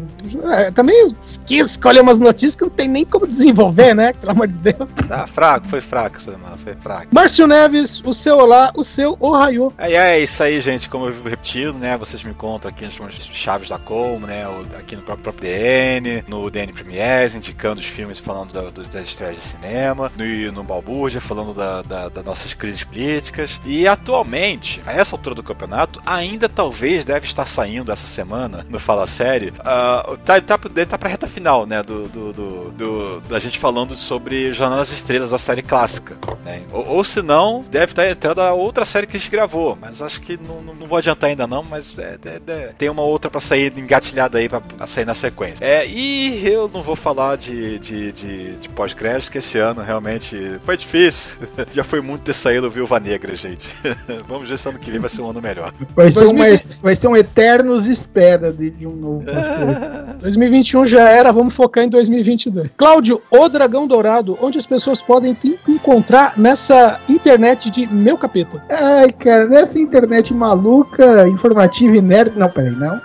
é, 0.67 0.71
também 0.71 0.95
eu 1.01 1.15
quis 1.45 1.71
escolher 1.71 2.01
umas 2.01 2.19
notícias 2.19 2.55
que 2.55 2.63
não 2.63 2.69
tem 2.69 2.87
nem 2.87 3.05
como 3.05 3.25
desenvolver, 3.27 3.93
né? 3.93 4.13
Pelo 4.13 4.31
amor 4.31 4.47
de 4.47 4.57
Deus. 4.57 4.89
Ah, 5.09 5.27
fraco, 5.27 5.67
foi 5.67 5.81
fraco 5.81 6.17
essa 6.17 6.31
semana, 6.31 6.57
foi 6.63 6.75
fraco. 6.81 7.07
Márcio 7.11 7.47
Neves, 7.47 8.01
o 8.05 8.13
seu 8.13 8.37
olá, 8.37 8.71
o 8.75 8.83
seu 8.83 9.15
ohaiô. 9.19 9.71
Aí 9.77 9.93
é 9.93 10.19
isso 10.21 10.41
aí, 10.43 10.61
gente. 10.61 10.89
Como 10.89 11.05
eu 11.05 11.13
vivo 11.13 11.29
repetindo, 11.29 11.73
né? 11.73 11.97
Vocês 11.97 12.23
me 12.23 12.31
encontram 12.31 12.69
aqui 12.69 12.85
nas 12.85 12.93
chaves 13.33 13.69
da 13.69 13.77
Com, 13.77 14.19
né? 14.19 14.47
o- 14.47 14.63
Aqui 14.77 14.95
no 14.95 15.01
próprio, 15.01 15.23
próprio 15.23 15.49
DN, 15.49 16.23
no 16.27 16.49
DN 16.49 16.71
Premiers, 16.73 17.33
indicando 17.35 17.79
os 17.79 17.85
filmes 17.87 18.19
falando 18.19 18.51
da- 18.53 18.69
do- 18.69 18.87
das 18.87 19.07
estreias 19.07 19.35
de 19.37 19.43
cinema, 19.43 20.11
no, 20.17 20.51
no 20.51 20.63
Balbúrdia, 20.63 21.19
falando 21.21 21.53
da, 21.53 21.81
da- 21.81 22.09
das 22.09 22.23
nossas 22.25 22.53
crises 22.53 22.83
políticas. 22.83 23.59
E 23.65 23.87
atualmente, 23.87 24.81
a 24.85 24.91
essa 24.93 25.15
altura 25.15 25.35
do 25.35 25.43
campeonato, 25.43 26.01
ainda 26.05 26.49
talvez 26.49 27.05
deve 27.05 27.25
estar 27.27 27.45
saindo 27.47 27.91
essa 27.91 28.07
semana, 28.07 28.65
no 28.69 28.79
Fala 28.79 29.07
Série, 29.07 29.53
ah, 29.59 30.17
tá, 30.25 30.39
tá, 30.41 30.57
deve 30.57 30.83
estar 30.83 30.97
pra 30.97 31.09
reta 31.09 31.27
final, 31.27 31.65
né? 31.65 31.81
Do, 31.83 32.07
do, 32.07 32.33
do- 32.33 32.71
do- 32.71 33.21
da 33.21 33.39
gente 33.39 33.57
falando 33.59 33.95
sobre 33.97 34.53
Jornada 34.53 34.81
das 34.81 34.91
Estrelas, 34.91 35.33
a 35.33 35.37
série 35.37 35.61
clássica. 35.61 36.17
né? 36.45 36.63
Ou, 36.71 36.87
ou 36.87 37.03
se 37.03 37.21
não, 37.21 37.63
deve 37.69 37.91
estar 37.91 38.09
entrando 38.09 38.41
a 38.41 38.53
outra 38.53 38.85
série 38.85 39.05
que 39.07 39.17
a 39.17 39.19
gente 39.19 39.29
gravou, 39.31 39.77
mas 39.79 40.01
acho 40.01 40.19
que 40.21 40.37
não, 40.37 40.61
não- 40.61 40.73
não 40.75 40.87
vou 40.87 40.97
adiantar 40.97 41.29
ainda 41.29 41.45
não, 41.45 41.63
mas 41.63 41.93
é- 41.97 42.17
é- 42.25 42.41
é- 42.51 42.73
tem 42.77 42.89
uma 42.89 43.01
outra 43.03 43.29
pra 43.29 43.39
sair 43.39 43.71
engatilhada 43.77 44.37
aí 44.37 44.47
pra 44.49 44.58
pra, 44.61 44.77
pra 44.77 44.87
sair 44.87 45.05
na 45.05 45.15
sequência. 45.15 45.63
É, 45.63 45.87
e 45.87 46.47
eu 46.47 46.69
não 46.73 46.81
vou 46.81 46.95
falar 46.95 47.35
de, 47.37 47.79
de, 47.79 48.11
de, 48.11 48.55
de 48.57 48.69
pós-créditos, 48.69 49.29
que 49.29 49.37
esse 49.37 49.57
ano 49.57 49.81
realmente 49.81 50.59
foi 50.63 50.77
difícil. 50.77 51.35
Já 51.73 51.83
foi 51.83 52.01
muito 52.01 52.21
ter 52.21 52.33
saído 52.33 52.69
Viúva 52.69 52.99
Negra, 52.99 53.35
gente. 53.35 53.69
Vamos 54.27 54.49
ver 54.49 54.57
se 54.57 54.67
ano 54.67 54.79
que 54.79 54.91
vem 54.91 54.99
vai 54.99 55.09
ser 55.09 55.21
um 55.21 55.29
ano 55.29 55.41
melhor. 55.41 55.73
Vai 55.95 56.11
ser, 56.11 56.25
uma, 56.25 56.45
2020. 56.45 56.79
vai 56.81 56.95
ser 56.95 57.07
um 57.07 57.15
eternos 57.15 57.87
espera 57.87 58.51
de, 58.51 58.69
de 58.69 58.87
um 58.87 58.95
novo 58.95 59.25
pós-crédito. 59.25 60.19
2021 60.21 60.85
já 60.85 61.09
era, 61.09 61.31
vamos 61.31 61.53
focar 61.53 61.83
em 61.83 61.89
2022. 61.89 62.71
Cláudio, 62.75 63.21
o 63.29 63.49
Dragão 63.49 63.87
Dourado, 63.87 64.37
onde 64.41 64.57
as 64.57 64.65
pessoas 64.65 65.01
podem 65.01 65.33
te 65.33 65.57
encontrar 65.67 66.37
nessa 66.37 66.99
internet 67.09 67.69
de 67.69 67.87
meu 67.87 68.17
capeta? 68.17 68.63
Ai, 68.69 69.11
cara, 69.11 69.47
nessa 69.47 69.79
internet 69.79 70.33
maluca, 70.33 71.27
informativa 71.27 71.95
e 71.95 72.01
nerd. 72.01 72.37
Não, 72.37 72.49
peraí, 72.49 72.71
não. 72.71 72.99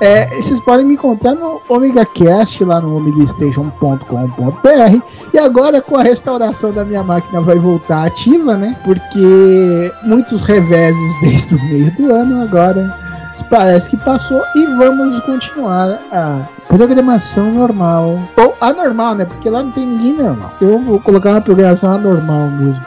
É, 0.00 0.26
vocês 0.34 0.60
podem 0.60 0.84
me 0.84 0.94
encontrar 0.94 1.34
no 1.34 1.60
OmegaCast, 1.68 2.64
lá 2.64 2.80
no 2.80 2.96
omegastation.com.br. 2.96 5.00
E 5.32 5.38
agora, 5.38 5.80
com 5.80 5.96
a 5.96 6.02
restauração 6.02 6.72
da 6.72 6.84
minha 6.84 7.02
máquina, 7.02 7.40
vai 7.40 7.56
voltar 7.56 8.06
ativa, 8.06 8.56
né? 8.56 8.76
Porque 8.84 9.92
muitos 10.04 10.42
reveses 10.42 11.00
desde 11.22 11.54
o 11.54 11.64
meio 11.64 11.90
do 11.92 12.12
ano, 12.12 12.42
agora 12.42 12.94
parece 13.50 13.90
que 13.90 13.96
passou. 13.98 14.42
E 14.54 14.66
vamos 14.66 15.20
continuar 15.20 16.00
a 16.12 16.40
programação 16.68 17.52
normal. 17.52 18.18
Ou 18.36 18.54
anormal, 18.60 19.14
né? 19.14 19.24
Porque 19.24 19.48
lá 19.48 19.62
não 19.62 19.72
tem 19.72 19.86
ninguém 19.86 20.14
normal. 20.14 20.52
Eu 20.60 20.78
vou 20.80 21.00
colocar 21.00 21.30
uma 21.30 21.40
programação 21.40 21.94
anormal 21.94 22.50
mesmo. 22.50 22.82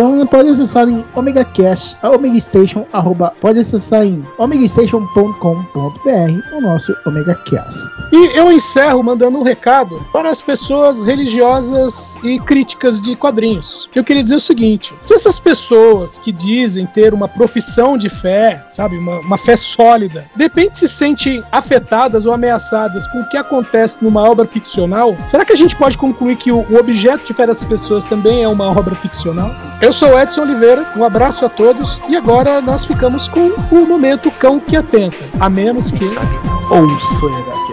Então 0.00 0.26
pode 0.26 0.48
acessar 0.48 0.88
em 0.88 1.04
OmegaCast, 1.14 1.94
a 2.02 2.08
OmegaStation, 2.08 2.86
arroba, 2.90 3.34
pode 3.38 3.58
acessar 3.58 4.06
em 4.06 4.24
omegastation.com.br 4.38 6.56
o 6.56 6.60
nosso 6.62 6.96
OmegaCast. 7.04 7.78
E 8.10 8.38
eu 8.38 8.50
encerro 8.50 9.02
mandando 9.02 9.38
um 9.38 9.42
recado 9.42 10.02
para 10.10 10.30
as 10.30 10.40
pessoas 10.40 11.02
religiosas 11.02 12.16
e 12.24 12.40
críticas 12.40 12.98
de 12.98 13.14
quadrinhos. 13.14 13.90
Eu 13.94 14.02
queria 14.02 14.22
dizer 14.22 14.36
o 14.36 14.40
seguinte: 14.40 14.94
se 15.00 15.12
essas 15.12 15.38
pessoas 15.38 16.18
que 16.18 16.32
dizem 16.32 16.86
ter 16.86 17.12
uma 17.12 17.28
profissão 17.28 17.98
de 17.98 18.08
fé, 18.08 18.64
sabe, 18.70 18.96
uma, 18.96 19.20
uma 19.20 19.36
fé 19.36 19.54
sólida, 19.54 20.24
de 20.34 20.44
repente 20.44 20.78
se 20.78 20.88
sentem 20.88 21.42
afetadas 21.52 22.24
ou 22.24 22.32
ameaçadas 22.32 23.06
com 23.08 23.20
o 23.20 23.28
que 23.28 23.36
acontece 23.36 23.98
numa 24.00 24.22
obra 24.22 24.46
ficcional, 24.46 25.14
será 25.26 25.44
que 25.44 25.52
a 25.52 25.56
gente 25.56 25.76
pode 25.76 25.98
concluir 25.98 26.36
que 26.36 26.50
o, 26.50 26.64
o 26.70 26.78
objeto 26.78 27.26
de 27.26 27.34
fé 27.34 27.46
dessas 27.46 27.64
pessoas 27.64 28.02
também 28.02 28.42
é 28.42 28.48
uma 28.48 28.70
obra 28.70 28.94
ficcional? 28.94 29.54
Eu 29.80 29.89
sou 29.92 30.10
o 30.10 30.18
Edson 30.18 30.42
Oliveira, 30.42 30.86
um 30.96 31.04
abraço 31.04 31.44
a 31.44 31.48
todos 31.48 32.00
e 32.08 32.16
agora 32.16 32.60
nós 32.60 32.84
ficamos 32.84 33.28
com 33.28 33.48
o 33.70 33.86
momento 33.86 34.30
cão 34.30 34.60
que 34.60 34.76
atenta, 34.76 35.16
a 35.38 35.48
menos 35.48 35.90
que. 35.90 36.04
Ouça, 36.04 37.69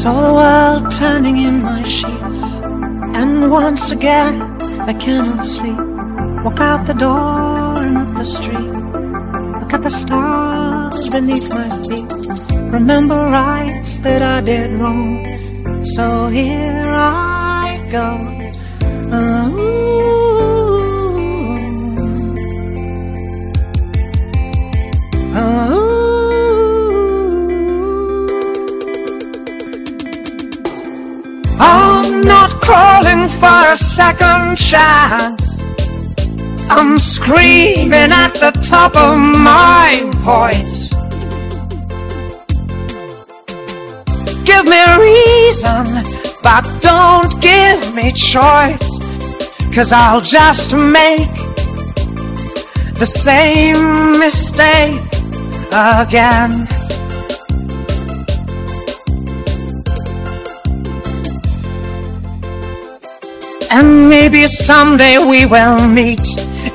Saw 0.00 0.18
the 0.18 0.32
world 0.32 0.90
turning 0.92 1.36
in 1.36 1.62
my 1.62 1.82
sheets, 1.82 2.42
and 3.20 3.50
once 3.50 3.90
again 3.90 4.40
I 4.88 4.94
cannot 4.94 5.44
sleep. 5.44 5.76
Walk 6.42 6.58
out 6.58 6.86
the 6.86 6.94
door 6.94 7.82
and 7.84 7.98
up 7.98 8.14
the 8.16 8.24
street. 8.24 8.72
Look 9.60 9.74
at 9.74 9.82
the 9.82 9.90
stars 9.90 11.10
beneath 11.10 11.52
my 11.52 11.68
feet. 11.84 12.10
Remember 12.72 13.14
rights 13.14 13.98
that 13.98 14.22
I 14.22 14.40
did 14.40 14.70
wrong. 14.80 15.84
So 15.84 16.28
here 16.28 16.82
I 16.96 17.86
go. 17.92 18.06
I'm 19.12 19.79
for 33.40 33.72
a 33.72 33.78
second 33.78 34.56
chance. 34.56 35.64
I'm 36.68 36.98
screaming 36.98 38.12
at 38.24 38.32
the 38.34 38.52
top 38.62 38.94
of 38.94 39.16
my 39.18 40.02
voice. 40.28 40.90
Give 44.44 44.64
me 44.66 44.82
reason, 45.08 45.86
but 46.42 46.64
don't 46.80 47.32
give 47.40 47.94
me 47.94 48.12
choice. 48.12 48.90
Cause 49.74 49.90
I'll 49.90 50.20
just 50.20 50.74
make 50.74 51.36
the 52.98 53.06
same 53.06 54.18
mistake 54.18 55.00
again. 55.72 56.68
And 63.70 64.08
maybe 64.08 64.48
someday 64.48 65.18
we 65.18 65.46
will 65.46 65.86
meet 65.86 66.26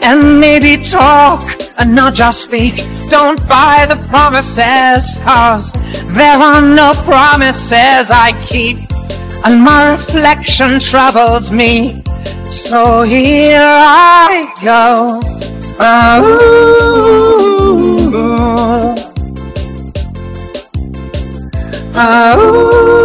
and 0.01 0.39
maybe 0.39 0.81
talk 0.81 1.43
and 1.77 1.93
not 1.93 2.13
just 2.13 2.41
speak. 2.43 2.75
Don't 3.10 3.45
buy 3.47 3.86
the 3.88 3.97
promises, 4.08 5.03
cause 5.23 5.73
there 6.15 6.38
are 6.38 6.62
no 6.62 6.93
promises 7.03 8.10
I 8.10 8.31
keep. 8.47 8.77
And 9.43 9.62
my 9.62 9.91
reflection 9.91 10.79
troubles 10.79 11.51
me. 11.51 12.01
So 12.49 13.01
here 13.03 13.60
I 13.62 14.51
go. 14.63 15.21
Oh. 21.97 23.05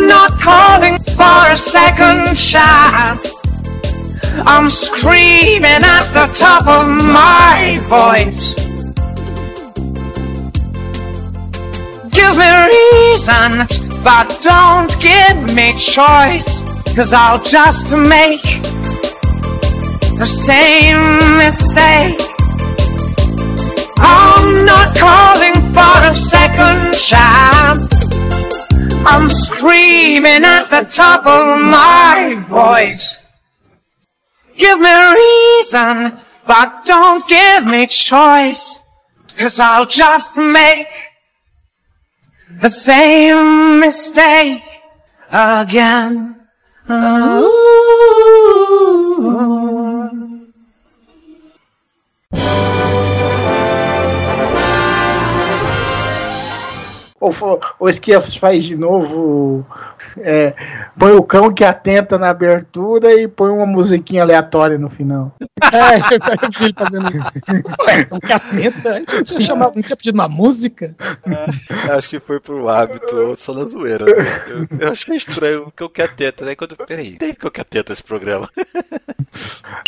not 0.09 0.33
calling 0.40 0.98
for 0.98 1.53
a 1.53 1.57
second 1.57 2.35
chance. 2.37 3.33
I'm 4.44 4.68
screaming 4.70 5.64
at 5.64 6.11
the 6.12 6.27
top 6.35 6.66
of 6.66 6.88
my 6.88 7.79
voice. 7.87 8.57
Give 12.11 12.37
me 12.37 12.51
reason, 12.66 13.68
but 14.03 14.40
don't 14.40 14.90
give 15.01 15.55
me 15.55 15.74
choice. 15.79 16.64
Cause 16.96 17.12
I'll 17.12 17.40
just 17.44 17.92
make 17.96 18.42
the 20.18 20.27
same 20.27 21.38
mistake. 21.38 22.27
I'm 24.10 24.64
not 24.64 24.96
calling 24.96 25.58
for 25.76 25.96
a 26.12 26.14
second 26.14 26.94
chance. 27.10 27.90
I'm 29.10 29.28
screaming 29.28 30.44
at 30.44 30.64
the 30.70 30.84
top 30.90 31.26
of 31.26 31.60
my 31.60 32.42
voice. 32.48 33.26
Give 34.56 34.80
me 34.80 34.96
reason, 35.22 36.18
but 36.46 36.84
don't 36.84 37.26
give 37.28 37.66
me 37.66 37.86
choice. 37.86 38.80
Cause 39.36 39.60
I'll 39.60 39.86
just 39.86 40.36
make 40.36 40.88
the 42.50 42.68
same 42.68 43.80
mistake 43.80 44.62
again. 45.30 46.36
Oh. 46.88 47.68
Ou, 57.20 57.33
ou 57.81 57.88
Esquias 57.88 58.37
faz 58.37 58.64
de 58.64 58.76
novo. 58.76 59.66
é, 60.18 60.54
põe 60.96 61.12
o 61.12 61.22
cão 61.22 61.52
que 61.52 61.64
atenta 61.64 62.16
na 62.16 62.31
abertura 62.31 63.12
e 63.12 63.26
põe 63.26 63.50
uma 63.50 63.66
musiquinha 63.66 64.22
aleatória 64.22 64.78
no 64.78 64.88
final. 64.88 65.35
É, 65.72 65.96
eu 66.44 66.50
vi 66.59 66.64
ele 66.66 66.74
fazendo 66.78 67.11
isso. 67.12 67.24
Ué, 67.87 68.00
então 68.00 68.20
que 68.20 68.33
atenta, 68.33 68.90
a 68.90 68.94
gente 68.94 69.14
não 69.14 69.24
tinha 69.24 69.40
chamado, 69.40 69.74
não 69.74 69.83
tinha 69.83 69.96
pedido 69.96 70.14
uma 70.14 70.28
música. 70.28 70.94
Acho 71.96 72.09
que 72.09 72.20
foi 72.20 72.38
pro 72.40 72.68
hábito 72.68 73.35
só 73.38 73.52
na 73.52 73.64
zoeira. 73.64 74.04
né? 74.04 74.12
Eu, 74.48 74.78
eu 74.78 74.92
achei 74.92 75.16
estranho 75.16 75.64
o 75.66 75.72
que 75.72 75.83
eu 75.83 75.90
quero 75.90 76.14
teta. 76.14 76.44
Daí 76.44 76.54
quando. 76.57 76.76
Peraí, 76.76 77.16
tem 77.16 77.35
que 77.35 77.44
eu 77.44 77.50
quero 77.50 77.68
teta 77.68 77.92
esse 77.92 78.02
programa. 78.02 78.48